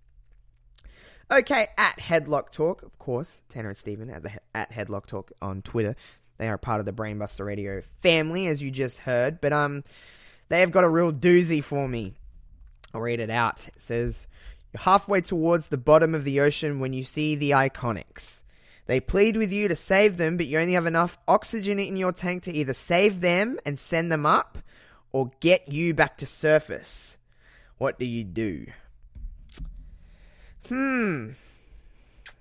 [1.31, 5.61] Okay, at Headlock Talk, of course, Tanner and Stephen at the at Headlock Talk on
[5.61, 5.95] Twitter.
[6.39, 9.39] They are part of the Brainbusta Radio family, as you just heard.
[9.41, 9.85] But um,
[10.49, 12.15] they have got a real doozy for me.
[12.95, 13.69] I'll read it out.
[13.69, 14.27] It says,
[14.73, 18.43] "You're halfway towards the bottom of the ocean when you see the Iconics."
[18.87, 22.13] They plead with you to save them, but you only have enough oxygen in your
[22.13, 24.57] tank to either save them and send them up
[25.13, 27.19] or get you back to surface.
[27.77, 28.69] What do you do?
[30.69, 31.31] Hmm.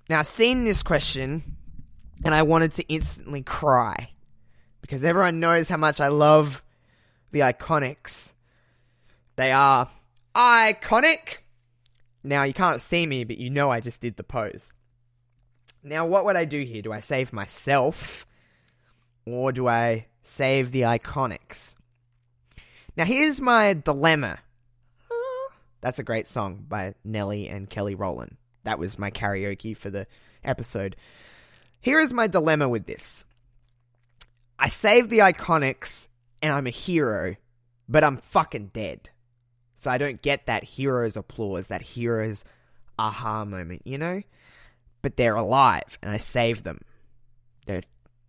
[0.08, 0.26] Now, I've
[0.64, 1.56] this question
[2.24, 4.10] and I wanted to instantly cry
[4.80, 6.62] because everyone knows how much I love
[7.30, 8.32] the Iconics.
[9.36, 9.88] They are
[10.34, 11.38] iconic.
[12.24, 14.72] Now, you can't see me, but you know I just did the pose.
[15.82, 16.82] Now, what would I do here?
[16.82, 18.26] Do I save myself?
[19.26, 21.74] Or do I save the Iconics?
[22.96, 24.38] Now, here's my dilemma.
[25.80, 28.36] That's a great song by Nelly and Kelly Rowland.
[28.64, 30.06] That was my karaoke for the
[30.44, 30.96] episode.
[31.80, 33.24] Here is my dilemma with this
[34.58, 36.08] I save the IIconics
[36.42, 37.36] and I'm a hero,
[37.88, 39.10] but I'm fucking dead.
[39.76, 42.44] So I don't get that hero's applause, that hero's
[42.98, 44.22] aha moment, you know?
[45.02, 46.80] But they're alive and I save them.
[47.66, 47.84] They're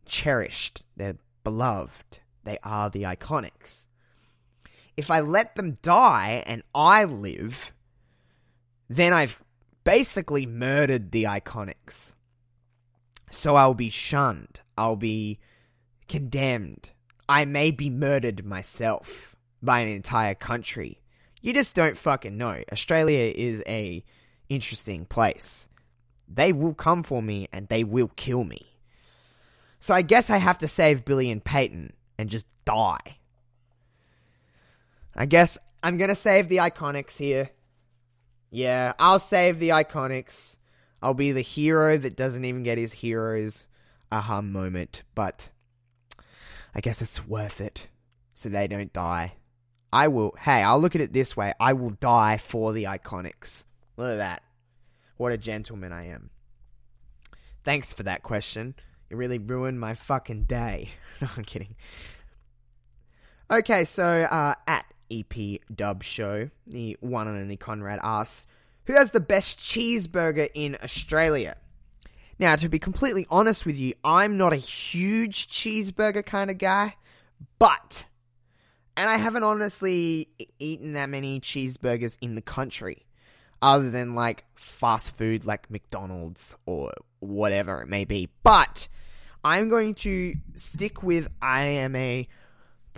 [0.05, 3.87] cherished, they're beloved, they are the IIconics.
[4.99, 7.71] If I let them die and I live,
[8.89, 9.41] then I've
[9.85, 12.15] basically murdered the IIconics.
[13.31, 14.59] So I'll be shunned.
[14.77, 15.39] I'll be
[16.09, 16.89] condemned.
[17.29, 20.99] I may be murdered myself by an entire country.
[21.41, 22.61] You just don't fucking know.
[22.69, 24.03] Australia is a
[24.49, 25.69] interesting place.
[26.27, 28.75] They will come for me and they will kill me.
[29.79, 33.18] So I guess I have to save Billie and Peyton and just die.
[35.19, 37.49] I guess I'm gonna save the IIconics here.
[38.51, 40.55] Yeah, I'll save the IIconics.
[41.01, 43.67] I'll be the hero that doesn't even get his hero's
[44.11, 45.49] aha moment, but
[46.73, 47.87] I guess it's worth it
[48.33, 49.33] so they don't die.
[49.91, 53.65] I will, hey, I'll look at it this way I will die for the IIconics.
[53.97, 54.43] Look at that.
[55.17, 56.29] What a gentleman I am.
[57.65, 58.75] Thanks for that question.
[59.09, 60.91] It really ruined my fucking day.
[61.21, 61.75] no, I'm kidding.
[63.51, 68.47] Okay, so uh, at EP Dub Show, the one and only Conrad asks,
[68.85, 71.57] Who has the best cheeseburger in Australia?
[72.39, 76.95] Now, to be completely honest with you, I'm not a huge cheeseburger kind of guy,
[77.57, 78.05] but,
[78.95, 83.05] and I haven't honestly eaten that many cheeseburgers in the country,
[83.61, 88.29] other than like fast food like McDonald's or whatever it may be.
[88.41, 88.87] But
[89.43, 92.27] I'm going to stick with I am a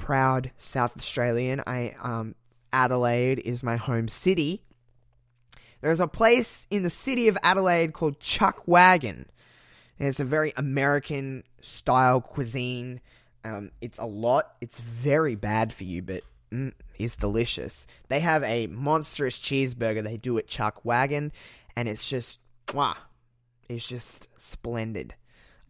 [0.02, 1.62] proud South Australian.
[1.68, 2.34] I um
[2.74, 4.64] Adelaide is my home city.
[5.82, 9.28] There's a place in the city of Adelaide called Chuck Wagon.
[10.00, 13.00] And It's a very American style cuisine.
[13.44, 14.56] Um, it's a lot.
[14.60, 17.86] It's very bad for you, but mm, it's delicious.
[18.10, 21.32] They have a monstrous cheeseburger they do at Chuck Wagon,
[21.76, 22.96] and it's just, mwah,
[23.70, 25.16] it's just splendid.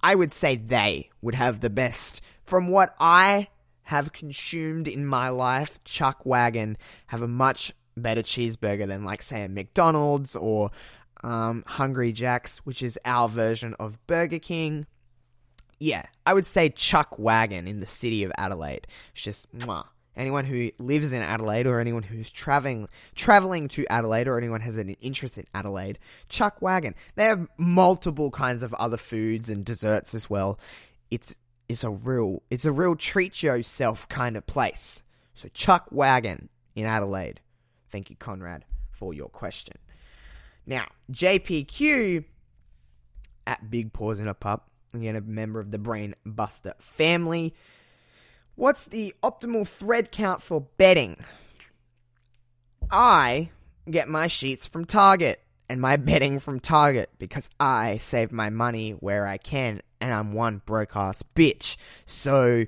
[0.02, 2.22] I would say they would have the best.
[2.44, 3.48] From what I
[3.92, 6.78] have consumed in my life, Chuck Wagon
[7.08, 10.72] have a much better cheeseburger than, like, say, a McDonald's or
[11.26, 14.88] um, Hungry Jack's, which is our version of Burger King.
[15.78, 18.88] Yeah, I would say Chuck Wagon in the city of Adelaide.
[19.14, 19.88] It's just mwah.
[20.16, 24.78] Anyone who lives in Adelaide or anyone who's traveling traveling to Adelaide or anyone has
[24.78, 26.00] an interest in Adelaide,
[26.30, 26.96] Chuck Wagon.
[27.16, 30.60] They have multiple kinds of other foods and desserts as well.
[31.10, 31.36] It's
[31.72, 35.02] it's a real it's a real treat yourself kind of place.
[35.34, 37.40] So Chuck Wagon in Adelaide.
[37.90, 39.76] Thank you, Conrad, for your question.
[40.66, 42.24] Now, JPQ
[43.48, 47.56] at Big Paws in a Pup, again a member of the Brain Buster family.
[48.56, 51.24] What's the optimal thread count for bedding?
[52.92, 53.52] I
[53.90, 58.92] get my sheets from Target and my bedding from Target because I save my money
[58.92, 61.78] where I can and I'm one broke ass bitch.
[62.06, 62.66] So,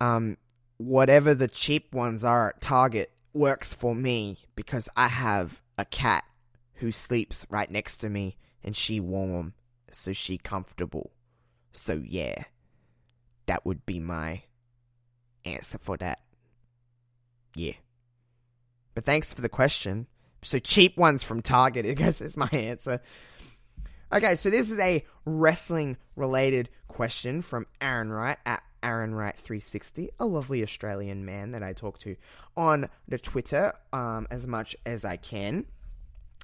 [0.00, 0.38] um,
[0.78, 6.24] whatever the cheap ones are at Target works for me because I have a cat
[6.74, 9.54] who sleeps right next to me and she warm,
[9.90, 11.10] so she comfortable.
[11.72, 12.44] So yeah,
[13.46, 14.42] that would be my
[15.44, 16.20] answer for that.
[17.54, 17.74] Yeah.
[18.94, 20.06] But thanks for the question.
[20.42, 23.00] So cheap ones from Target, I guess is my answer.
[24.12, 30.10] Okay, so this is a wrestling related question from Aaron Wright at Aaron Wright 360,
[30.20, 32.16] a lovely Australian man that I talk to
[32.54, 35.64] on the Twitter um, as much as I can.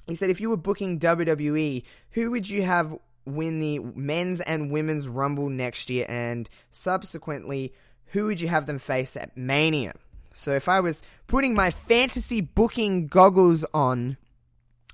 [0.07, 4.71] He said, if you were booking WWE, who would you have win the men's and
[4.71, 7.71] women's Rumble next year, and subsequently,
[8.07, 9.93] who would you have them face at Mania?
[10.33, 14.17] So if I was putting my fantasy booking goggles on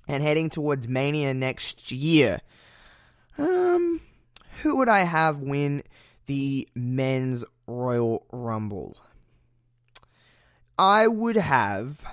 [0.10, 2.42] and heading towards Mania next year,
[3.38, 4.02] um,
[4.62, 5.84] who would I have win
[6.26, 8.98] the men's Royal Rumble?
[10.78, 12.06] I would have.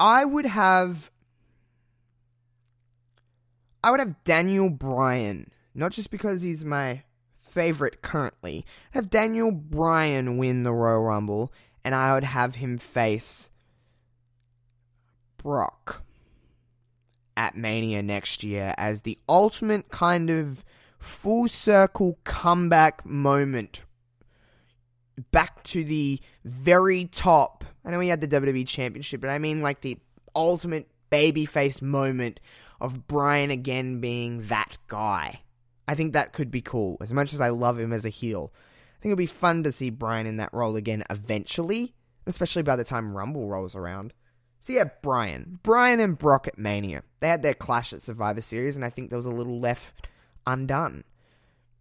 [0.00, 1.10] I would have.
[3.82, 7.02] I would have Daniel Bryan, not just because he's my
[7.36, 8.64] favorite currently.
[8.92, 11.52] I'd have Daniel Bryan win the Royal Rumble,
[11.84, 13.50] and I would have him face
[15.36, 16.02] Brock
[17.38, 20.64] at Mania next year as the ultimate kind of
[20.98, 23.86] full circle comeback moment
[25.30, 27.64] back to the very top.
[27.84, 29.98] I know he had the WWE Championship, but I mean like the
[30.34, 32.40] ultimate babyface moment
[32.80, 35.42] of Bryan again being that guy.
[35.86, 36.96] I think that could be cool.
[37.00, 39.70] As much as I love him as a heel, I think it'll be fun to
[39.70, 41.94] see Bryan in that role again eventually,
[42.26, 44.12] especially by the time Rumble rolls around.
[44.58, 45.60] So yeah, Bryan.
[45.62, 47.04] Bryan and Brock at Mania.
[47.20, 50.06] They had their clash at Survivor Series, and I think there was a little left
[50.46, 51.04] undone.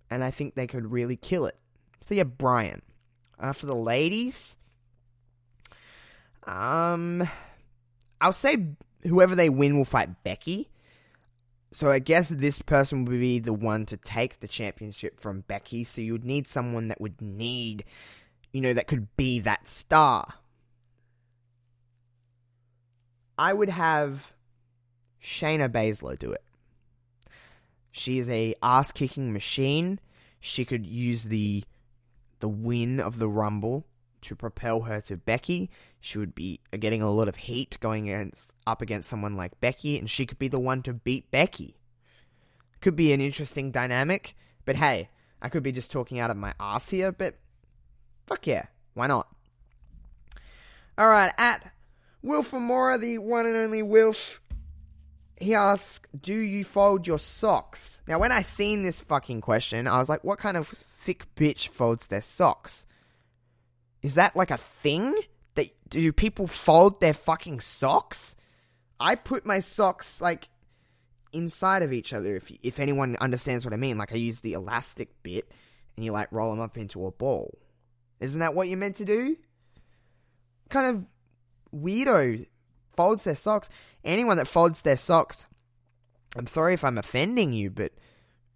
[0.09, 1.57] And I think they could really kill it.
[2.01, 2.81] So yeah, Bryan.
[3.39, 4.55] Uh, for the ladies,
[6.43, 7.27] um,
[8.19, 8.69] I'll say
[9.03, 10.69] whoever they win will fight Becky.
[11.71, 15.83] So I guess this person would be the one to take the championship from Becky.
[15.83, 17.83] So you would need someone that would need,
[18.53, 20.33] you know, that could be that star.
[23.38, 24.33] I would have
[25.28, 26.43] Shayna Baszler do it.
[27.91, 29.99] She is a ass kicking machine.
[30.39, 31.65] She could use the
[32.39, 33.86] the win of the Rumble
[34.21, 35.69] to propel her to Becky.
[35.99, 39.97] She would be getting a lot of heat going against, up against someone like Becky,
[39.97, 41.75] and she could be the one to beat Becky.
[42.80, 45.09] Could be an interesting dynamic, but hey,
[45.41, 47.36] I could be just talking out of my ass here, but
[48.28, 49.28] fuck yeah, why not?
[50.97, 51.71] Alright, at
[52.23, 54.41] Wilfamora, the one and only Wilf,
[55.39, 58.01] he asks, Do you fold your socks?
[58.07, 61.69] Now, when I seen this fucking question, I was like, What kind of sick bitch
[61.69, 62.85] folds their socks?
[64.01, 65.15] Is that like a thing?
[65.55, 68.35] That do people fold their fucking socks?
[68.99, 70.49] I put my socks like
[71.33, 72.35] inside of each other.
[72.35, 75.51] If if anyone understands what I mean, like I use the elastic bit
[75.95, 77.57] and you like roll them up into a ball.
[78.19, 79.38] Isn't that what you're meant to do?
[80.69, 82.45] Kind of weirdo
[82.95, 83.69] folds their socks.
[84.07, 85.45] Anyone that folds their socks,
[86.37, 87.91] I'm sorry if I'm offending you, but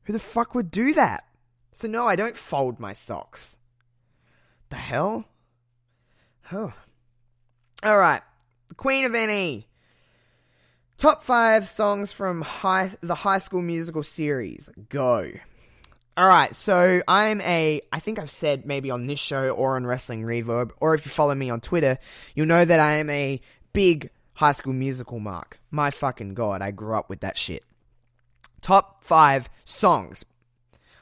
[0.04, 1.26] who the fuck would do that?
[1.74, 3.58] So no, I don't fold my socks.
[4.70, 5.26] The hell?
[6.54, 6.74] Oh.
[7.86, 8.22] Alright.
[8.70, 9.68] The Queen of NE.
[10.98, 14.70] Top five songs from high, the High School Musical series.
[14.88, 15.32] Go.
[16.18, 17.82] Alright, so I'm a.
[17.92, 21.12] I think I've said maybe on this show or on Wrestling Reverb, or if you
[21.12, 21.98] follow me on Twitter,
[22.36, 23.42] you'll know that I am a
[23.74, 25.60] big High School Musical mark.
[25.70, 27.64] My fucking god, I grew up with that shit.
[28.62, 30.26] Top five songs.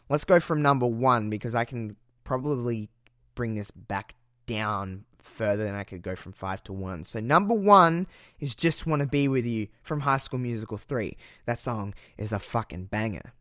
[0.10, 2.90] Let's go from number one because I can probably
[3.36, 4.16] bring this back
[4.46, 7.04] down further than I could go from five to one.
[7.04, 8.08] So number one
[8.40, 11.18] is "Just Want to Be with You" from High School Musical three.
[11.46, 13.34] That song is a fucking banger.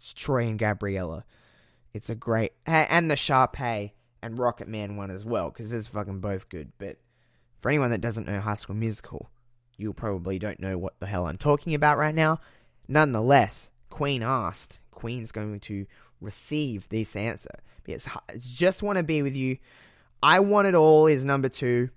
[0.00, 1.24] It's Troy and Gabriella.
[1.94, 6.20] It's a great and the Sharpay and Rocket Man one as well because they're fucking
[6.20, 6.72] both good.
[6.78, 6.98] But
[7.62, 9.30] for anyone that doesn't know High School Musical,
[9.78, 12.40] you probably don't know what the hell I'm talking about right now.
[12.86, 14.80] Nonetheless, Queen asked.
[14.90, 15.86] Queen's going to
[16.20, 17.60] receive this answer.
[17.84, 18.06] Because
[18.38, 19.56] just want to be with you.
[20.22, 21.88] I want it all is number two.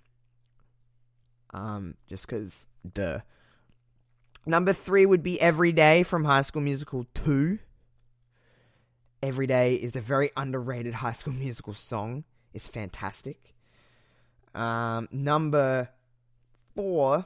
[1.54, 3.24] Um, just because the
[4.48, 7.58] Number three would be Every Day from High School Musical 2.
[9.24, 12.26] Every Day is a very underrated High School Musical song.
[12.54, 13.55] It's fantastic.
[14.56, 15.90] Um, number
[16.76, 17.26] four.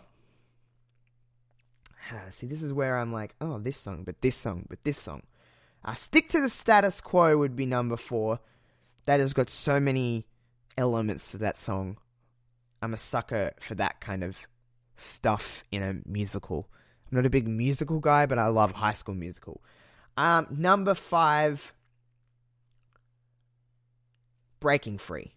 [2.31, 5.21] See, this is where I'm like, oh, this song, but this song, but this song.
[5.85, 8.39] Uh, Stick to the Status Quo would be number four.
[9.05, 10.25] That has got so many
[10.77, 11.97] elements to that song.
[12.81, 14.37] I'm a sucker for that kind of
[14.95, 16.67] stuff in a musical.
[17.11, 19.61] I'm not a big musical guy, but I love High School Musical.
[20.17, 21.73] Um, number five,
[24.59, 25.33] Breaking Free,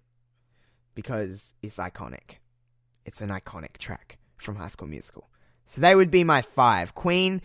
[0.95, 2.38] because it's iconic.
[3.05, 5.28] It's an iconic track from High School Musical.
[5.66, 6.95] So they would be my five.
[6.95, 7.40] Queen,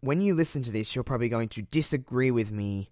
[0.00, 2.90] when you listen to this, you're probably going to disagree with me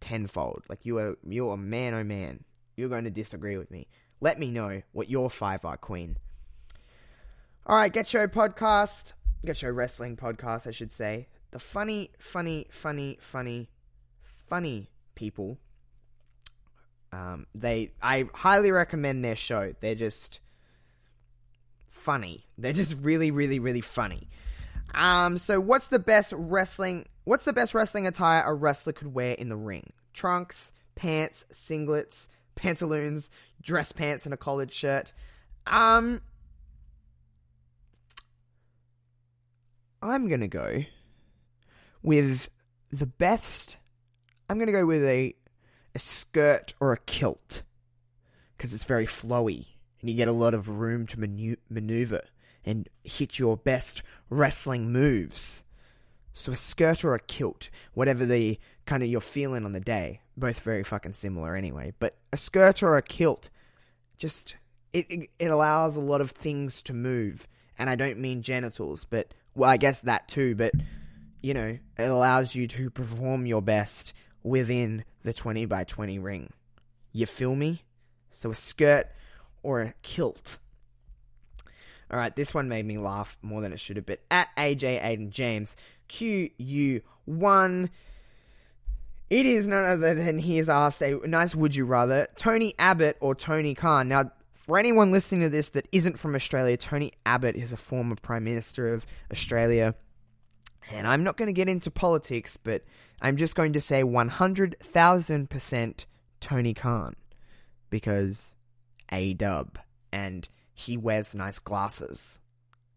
[0.00, 0.62] tenfold.
[0.68, 2.44] Like you are, you're a man, oh man.
[2.76, 3.88] You're going to disagree with me.
[4.20, 6.16] Let me know what your five are, Queen.
[7.66, 11.28] All right, Get Show podcast, Get Show wrestling podcast, I should say.
[11.50, 13.70] The funny, funny, funny, funny,
[14.48, 15.58] funny people.
[17.16, 19.72] Um, they, I highly recommend their show.
[19.80, 20.40] They're just
[21.88, 22.44] funny.
[22.58, 24.28] They're just really, really, really funny.
[24.94, 27.06] Um, so what's the best wrestling?
[27.24, 29.92] What's the best wrestling attire a wrestler could wear in the ring?
[30.12, 33.30] Trunks, pants, singlets, pantaloons,
[33.62, 35.14] dress pants, and a collared shirt.
[35.66, 36.20] Um,
[40.02, 40.84] I'm gonna go
[42.02, 42.50] with
[42.92, 43.78] the best.
[44.50, 45.34] I'm gonna go with a
[45.96, 47.62] a skirt or a kilt
[48.54, 49.68] because it's very flowy
[49.98, 52.20] and you get a lot of room to manu- maneuver
[52.66, 55.64] and hit your best wrestling moves.
[56.34, 60.20] So a skirt or a kilt, whatever the kind of you're feeling on the day,
[60.36, 61.94] both very fucking similar anyway.
[61.98, 63.48] But a skirt or a kilt,
[64.18, 64.56] just
[64.92, 69.32] it it, allows a lot of things to move, and I don't mean genitals, but
[69.54, 70.54] well, I guess that too.
[70.54, 70.72] But
[71.40, 74.12] you know, it allows you to perform your best
[74.46, 76.50] within the 20 by 20 ring.
[77.12, 77.82] You feel me?
[78.30, 79.08] So a skirt
[79.62, 80.58] or a kilt.
[82.10, 84.06] All right, this one made me laugh more than it should have.
[84.06, 85.76] But at AJ Aiden James,
[86.08, 87.90] QU1,
[89.28, 93.16] it is none other than he has asked a nice would you rather Tony Abbott
[93.18, 94.06] or Tony Khan.
[94.06, 98.14] Now, for anyone listening to this that isn't from Australia, Tony Abbott is a former
[98.14, 99.96] Prime Minister of Australia.
[100.92, 102.84] And I'm not going to get into politics, but
[103.20, 106.06] I'm just going to say 100,000%
[106.40, 107.16] Tony Khan.
[107.90, 108.56] Because
[109.10, 109.78] A dub.
[110.12, 112.40] And he wears nice glasses.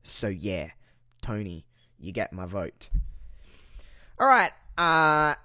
[0.03, 0.69] So yeah,
[1.21, 1.65] Tony,
[1.97, 2.89] you get my vote.
[4.19, 5.35] Alright, uh,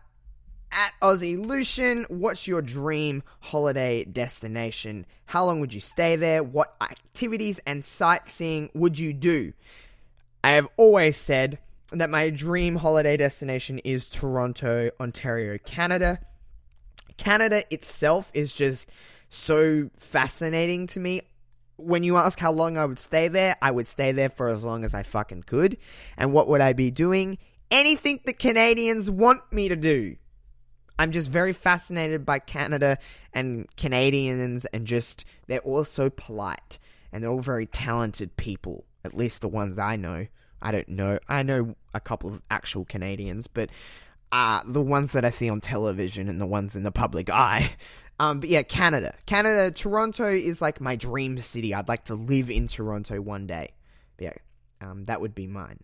[0.73, 5.07] at Aussie Lucian, what's your dream holiday destination?
[5.27, 6.43] How long would you stay there?
[6.43, 9.53] What activities and sightseeing would you do?
[10.43, 11.59] I have always said
[11.93, 16.21] that my dream holiday destination is Toronto, Ontario, Canada.
[17.17, 18.91] Canada itself is just
[19.29, 21.23] so fascinating to me.
[21.77, 24.63] When you ask how long I would stay there, I would stay there for as
[24.63, 25.77] long as I fucking could.
[26.17, 27.39] And what would I be doing?
[27.71, 30.17] Anything the Canadians want me to do.
[30.99, 32.99] I'm just very fascinated by Canada
[33.33, 36.79] and Canadians, and just they're all so polite
[37.13, 38.85] and they're all very talented people.
[39.05, 40.27] At least the ones I know.
[40.65, 41.19] I don't know.
[41.29, 43.69] I know a couple of actual Canadians, but
[44.33, 47.71] uh, the ones that I see on television and the ones in the public eye.
[48.21, 49.17] Um, but yeah, Canada.
[49.27, 51.75] Canada, Toronto is like my dream city.
[51.75, 53.73] I'd like to live in Toronto one day.
[54.17, 55.81] But yeah, um, that would be mine.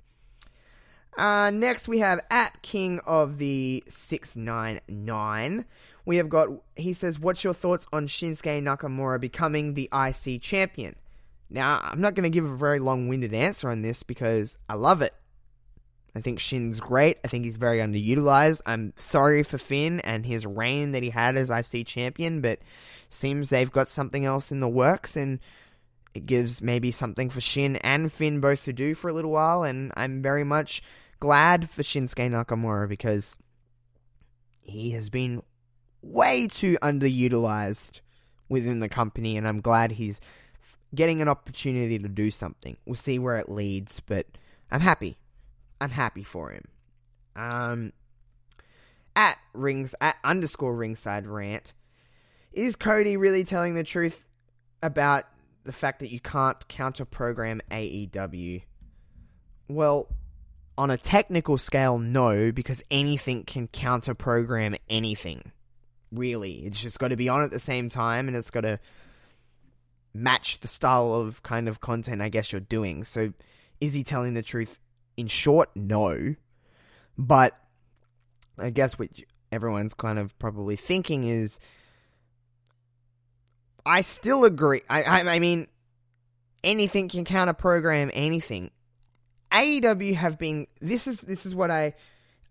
[1.18, 5.64] Uh, next, we have at King of the 699.
[6.06, 10.94] We have got, he says, What's your thoughts on Shinsuke Nakamura becoming the IC champion?
[11.50, 14.74] Now, I'm not going to give a very long winded answer on this because I
[14.74, 15.14] love it.
[16.14, 17.18] I think Shin's great.
[17.24, 18.62] I think he's very underutilized.
[18.66, 22.60] I'm sorry for Finn and his reign that he had as IC champion, but
[23.08, 25.40] seems they've got something else in the works and
[26.14, 29.62] it gives maybe something for Shin and Finn both to do for a little while.
[29.62, 30.82] And I'm very much
[31.20, 33.36] glad for Shinsuke Nakamura because
[34.60, 35.42] he has been
[36.02, 38.00] way too underutilized
[38.48, 40.20] within the company, and I'm glad he's
[40.94, 42.76] getting an opportunity to do something.
[42.84, 44.26] We'll see where it leads, but
[44.70, 45.18] I'm happy.
[45.80, 46.64] I'm happy for him.
[47.36, 47.92] Um,
[49.16, 51.72] at rings at underscore ringside rant,
[52.52, 54.24] is Cody really telling the truth
[54.82, 55.24] about
[55.64, 58.62] the fact that you can't counter program AEW?
[59.68, 60.08] Well,
[60.76, 65.52] on a technical scale, no, because anything can counter program anything.
[66.10, 66.64] Really.
[66.66, 68.80] It's just got to be on at the same time and it's got to
[70.12, 73.04] match the style of kind of content I guess you're doing.
[73.04, 73.32] So
[73.80, 74.78] is he telling the truth?
[75.16, 76.34] In short, no.
[77.16, 77.56] But
[78.58, 79.08] I guess what
[79.52, 81.58] everyone's kind of probably thinking is
[83.84, 84.82] I still agree.
[84.88, 85.66] I, I, I mean,
[86.62, 88.70] anything can counter program anything.
[89.52, 90.66] AEW have been.
[90.80, 91.94] This is this is what I.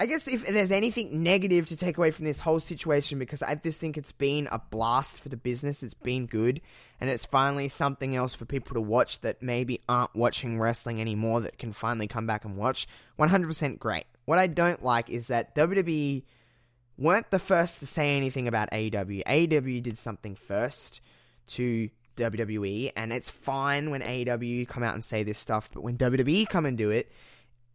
[0.02, 3.56] I guess if there's anything negative to take away from this whole situation, because I
[3.56, 6.62] just think it's been a blast for the business, it's been good,
[7.02, 11.42] and it's finally something else for people to watch that maybe aren't watching wrestling anymore
[11.42, 12.88] that can finally come back and watch.
[13.20, 14.06] 100% great.
[14.24, 16.24] What I don't like is that WWE
[16.98, 19.24] weren't the first to say anything about AEW.
[19.26, 21.02] AEW did something first
[21.48, 25.98] to WWE, and it's fine when AEW come out and say this stuff, but when
[25.98, 27.12] WWE come and do it,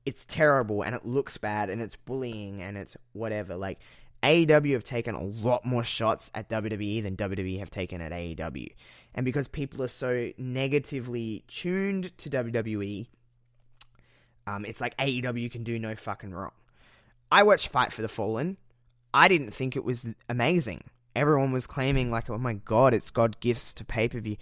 [0.07, 3.57] it's terrible and it looks bad and it's bullying and it's whatever.
[3.57, 3.79] Like
[4.23, 8.69] AEW have taken a lot more shots at WWE than WWE have taken at AEW.
[9.15, 13.07] And because people are so negatively tuned to WWE,
[14.47, 16.53] um, it's like AEW can do no fucking wrong.
[17.31, 18.57] I watched Fight for the Fallen.
[19.13, 20.83] I didn't think it was amazing
[21.15, 24.37] everyone was claiming like, oh my god, it's God gifts to pay per view.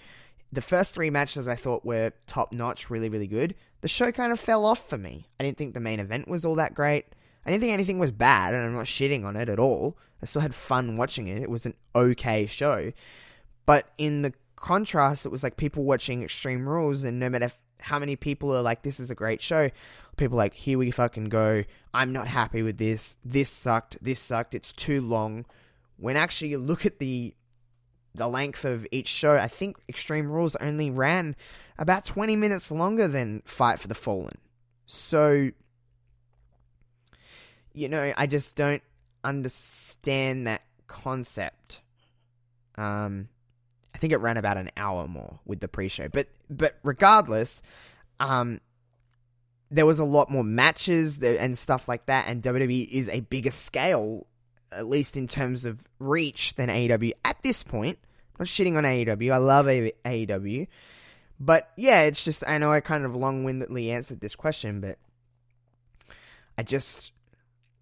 [0.53, 3.55] The first three matches I thought were top notch, really, really good.
[3.81, 5.29] The show kind of fell off for me.
[5.41, 7.07] I didn't think the main event was all that great.
[7.45, 9.97] I didn't think anything was bad, and I'm not shitting on it at all.
[10.23, 11.43] I still had fun watching it.
[11.43, 12.93] It was an okay show.
[13.67, 17.51] But in the contrast, it was like people watching Extreme Rules, and no matter
[17.81, 19.71] how many people are like, this is a great show,
[20.17, 21.65] people like, here we fucking go.
[21.93, 23.17] I'm not happy with this.
[23.25, 23.99] This sucked.
[24.03, 24.55] This sucked.
[24.55, 25.47] It's too long
[25.97, 27.35] when actually you look at the
[28.15, 31.35] the length of each show, I think Extreme Rules only ran
[31.79, 34.39] about 20 minutes longer than Fight for the Fallen.
[34.87, 35.51] So,
[37.73, 38.83] you know, I just don't
[39.25, 41.81] understand that concept.
[42.77, 43.29] Um,
[43.95, 47.63] I think it ran about an hour more with the pre-show, but but regardless,
[48.21, 48.61] um,
[49.71, 53.51] there was a lot more matches and stuff like that, and WWE is a bigger
[53.51, 54.27] scale
[54.75, 57.99] at least in terms of reach, than AEW at this point.
[58.35, 59.33] I'm not shitting on AEW.
[59.33, 60.67] I love AEW.
[61.39, 64.99] But yeah, it's just, I know I kind of long windedly answered this question, but
[66.57, 67.13] I just,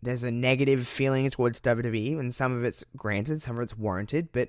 [0.03, 4.31] there's a negative feeling towards WWE, and some of it's granted, some of it's warranted,
[4.33, 4.49] but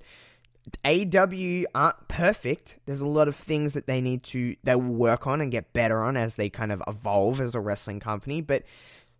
[0.85, 2.77] AEW aren't perfect.
[2.85, 5.73] There's a lot of things that they need to they will work on and get
[5.73, 8.63] better on as they kind of evolve as a wrestling company, but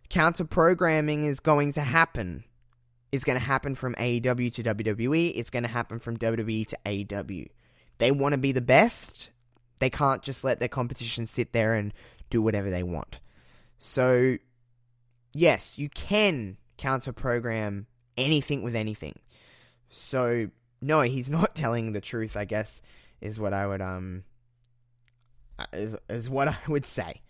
[0.08, 2.44] counter programming is going to happen.
[3.12, 5.32] It's going to happen from AEW to WWE.
[5.36, 7.48] It's going to happen from WWE to AEW.
[7.98, 9.28] They want to be the best.
[9.78, 11.92] They can't just let their competition sit there and
[12.30, 13.20] do whatever they want.
[13.78, 14.38] So,
[15.34, 17.86] yes, you can counter program
[18.16, 19.18] anything with anything.
[19.90, 20.48] So,
[20.80, 22.80] no, he's not telling the truth, I guess,
[23.20, 24.24] is what I would um
[25.72, 27.20] is is what I would say.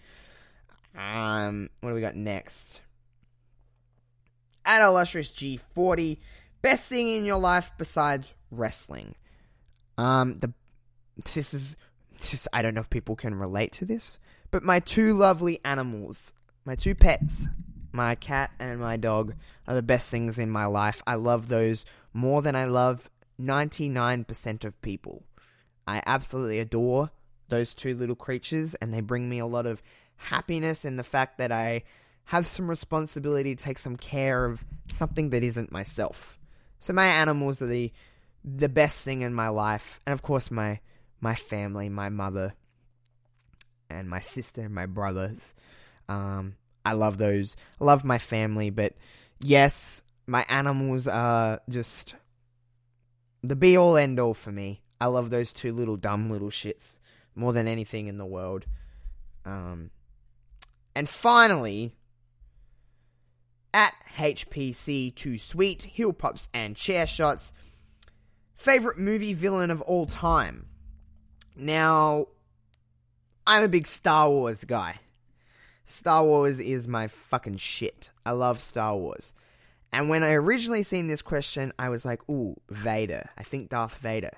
[0.96, 2.80] Um, what do we got next?
[4.64, 6.18] At illustrious G40,
[6.62, 9.14] best thing in your life besides wrestling.
[9.98, 10.52] Um, the
[11.24, 11.76] this is
[12.18, 14.18] this I don't know if people can relate to this,
[14.50, 16.32] but my two lovely animals,
[16.64, 17.48] my two pets,
[17.92, 19.34] my cat and my dog,
[19.66, 21.02] are the best things in my life.
[21.06, 23.10] I love those more than I love
[23.40, 25.24] 99% of people.
[25.86, 27.10] I absolutely adore
[27.48, 29.82] those two little creatures, and they bring me a lot of
[30.16, 31.82] happiness in the fact that I
[32.26, 36.38] have some responsibility to take some care of something that isn't myself.
[36.78, 37.92] So my animals are the
[38.44, 40.80] the best thing in my life, and of course my
[41.20, 42.54] my family, my mother,
[43.88, 45.54] and my sister and my brothers.
[46.08, 47.56] Um, I love those.
[47.80, 48.94] I love my family, but
[49.40, 52.16] yes, my animals are just
[53.42, 54.82] the be all end all for me.
[55.00, 56.96] I love those two little dumb little shits
[57.34, 58.66] more than anything in the world.
[59.44, 59.90] Um,
[60.94, 61.94] and finally,
[63.74, 67.52] at HPC Too Sweet, Heel Pops and Chair Shots,
[68.54, 70.66] favorite movie villain of all time.
[71.56, 72.26] Now,
[73.46, 74.96] I'm a big Star Wars guy.
[75.84, 78.10] Star Wars is my fucking shit.
[78.24, 79.34] I love Star Wars.
[79.92, 83.28] And when I originally seen this question, I was like, ooh, Vader.
[83.36, 84.32] I think Darth Vader.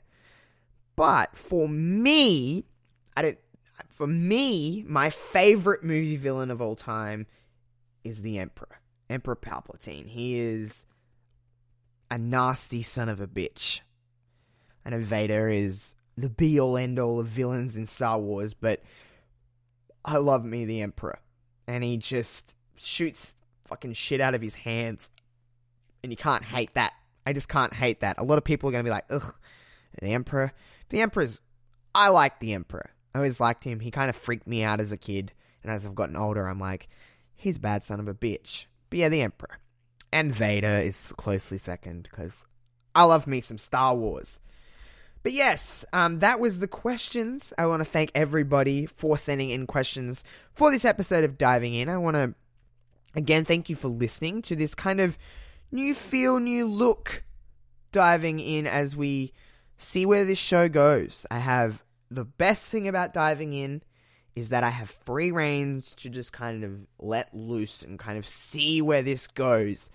[0.97, 2.65] But for me,
[3.17, 3.39] I don't
[3.89, 7.27] for me, my favorite movie villain of all time
[8.03, 8.81] is the Emperor.
[9.11, 10.07] Emperor Palpatine.
[10.07, 10.87] He is
[12.11, 13.81] a nasty son of a bitch.
[14.85, 18.83] I know Vader is the be all end all of villains in Star Wars, but
[20.05, 21.19] I love me the Emperor.
[21.67, 23.35] And he just shoots
[23.69, 25.11] fucking shit out of his hands
[26.05, 26.93] and you can't hate that.
[27.27, 28.19] I just can't hate that.
[28.19, 29.35] A lot of people are going to be like, ugh,
[30.01, 30.53] the Emperor.
[30.91, 31.41] The Emperor's.
[31.95, 32.91] I like the Emperor.
[33.15, 33.81] I always liked him.
[33.81, 35.33] He kind of freaked me out as a kid.
[35.63, 36.89] And as I've gotten older, I'm like,
[37.35, 38.67] he's a bad son of a bitch.
[38.95, 39.59] But yeah, the Emperor.
[40.13, 42.47] And Vader is closely second because
[42.95, 44.39] I love me some Star Wars.
[45.25, 47.53] But yes, um, that was the questions.
[47.59, 50.23] I want to thank everybody for sending in questions
[50.53, 51.89] for this episode of Diving In.
[51.89, 52.35] I want to,
[53.17, 55.19] again, thank you for listening to this kind of
[55.73, 57.25] new feel, new look
[57.91, 59.33] diving in as we
[59.77, 61.27] see where this show goes.
[61.33, 61.83] I have
[62.13, 63.83] the best thing about diving in
[64.35, 68.27] is that I have free reins to just kind of let loose and kind of
[68.27, 69.91] see where this goes.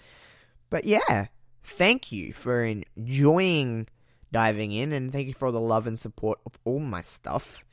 [0.70, 1.28] But yeah,
[1.64, 3.88] thank you for enjoying
[4.32, 7.64] diving in and thank you for all the love and support of all my stuff.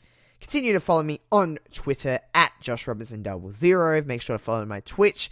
[0.41, 3.23] Continue to follow me on Twitter at Josh Robinson.
[4.07, 5.31] Make sure to follow my Twitch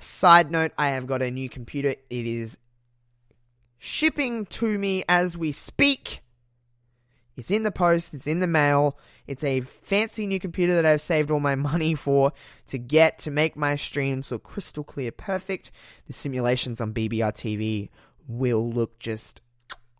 [0.00, 1.90] Side note, I have got a new computer.
[1.90, 2.56] It is
[3.78, 6.20] shipping to me as we speak.
[7.36, 8.96] It's in the post, it's in the mail.
[9.28, 12.32] It's a fancy new computer that I've saved all my money for
[12.68, 15.70] to get to make my streams look crystal clear perfect.
[16.06, 17.90] The simulations on BBR TV
[18.26, 19.40] will look just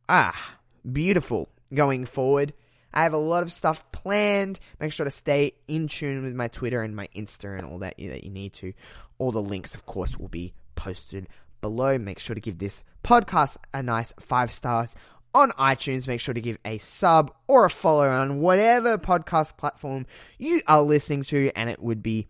[0.08, 0.56] ah
[0.90, 2.54] beautiful going forward.
[2.94, 4.60] I have a lot of stuff planned.
[4.80, 7.96] Make sure to stay in tune with my Twitter and my Insta and all that
[7.98, 8.72] that you need to.
[9.18, 11.28] All the links, of course, will be posted
[11.60, 11.98] below.
[11.98, 14.96] Make sure to give this podcast a nice five stars
[15.34, 16.06] on iTunes.
[16.06, 20.06] Make sure to give a sub or a follow on whatever podcast platform
[20.38, 22.28] you are listening to, and it would be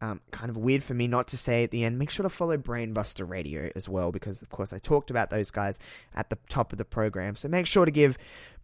[0.00, 1.98] um, kind of weird for me not to say at the end.
[1.98, 5.50] Make sure to follow Brainbusta Radio as well, because of course I talked about those
[5.50, 5.78] guys
[6.14, 7.36] at the top of the program.
[7.36, 8.18] So make sure to give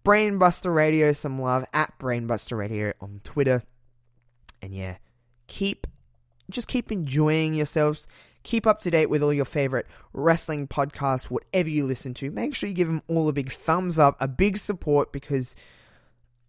[0.05, 3.63] Brainbusta Radio some love at Brainbusta Radio on Twitter.
[4.61, 4.97] And yeah,
[5.47, 5.87] keep
[6.51, 8.09] just keep enjoying yourselves.
[8.49, 12.31] Keep up to date with all your favorite wrestling podcasts, whatever you listen to.
[12.31, 15.55] Make sure you give them all a big thumbs up, a big support, because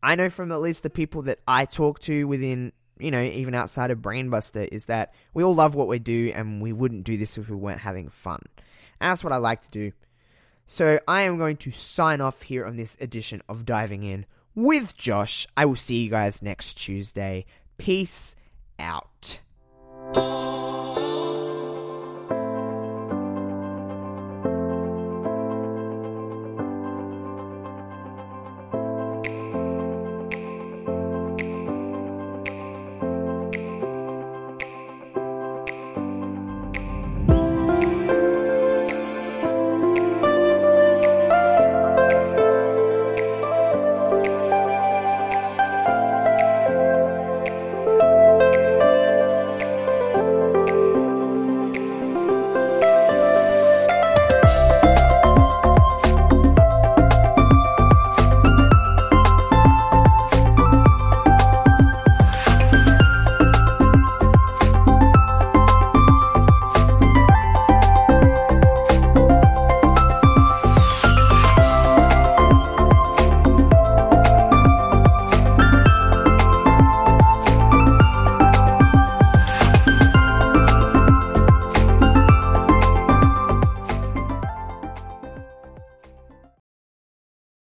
[0.02, 3.54] I know from at least the people that I talk to within, you know, even
[3.54, 7.18] outside of Brainbusta, is that we all love what we do and we wouldn't do
[7.18, 8.44] this if we weren't having fun.
[9.02, 9.92] And that's what I like to do.
[10.68, 14.26] So I am going to sign off here on this edition of Diving In
[14.56, 15.48] with Josh.
[15.58, 17.46] I will see you guys next Tuesday.
[17.78, 18.38] Peace
[18.80, 19.42] out.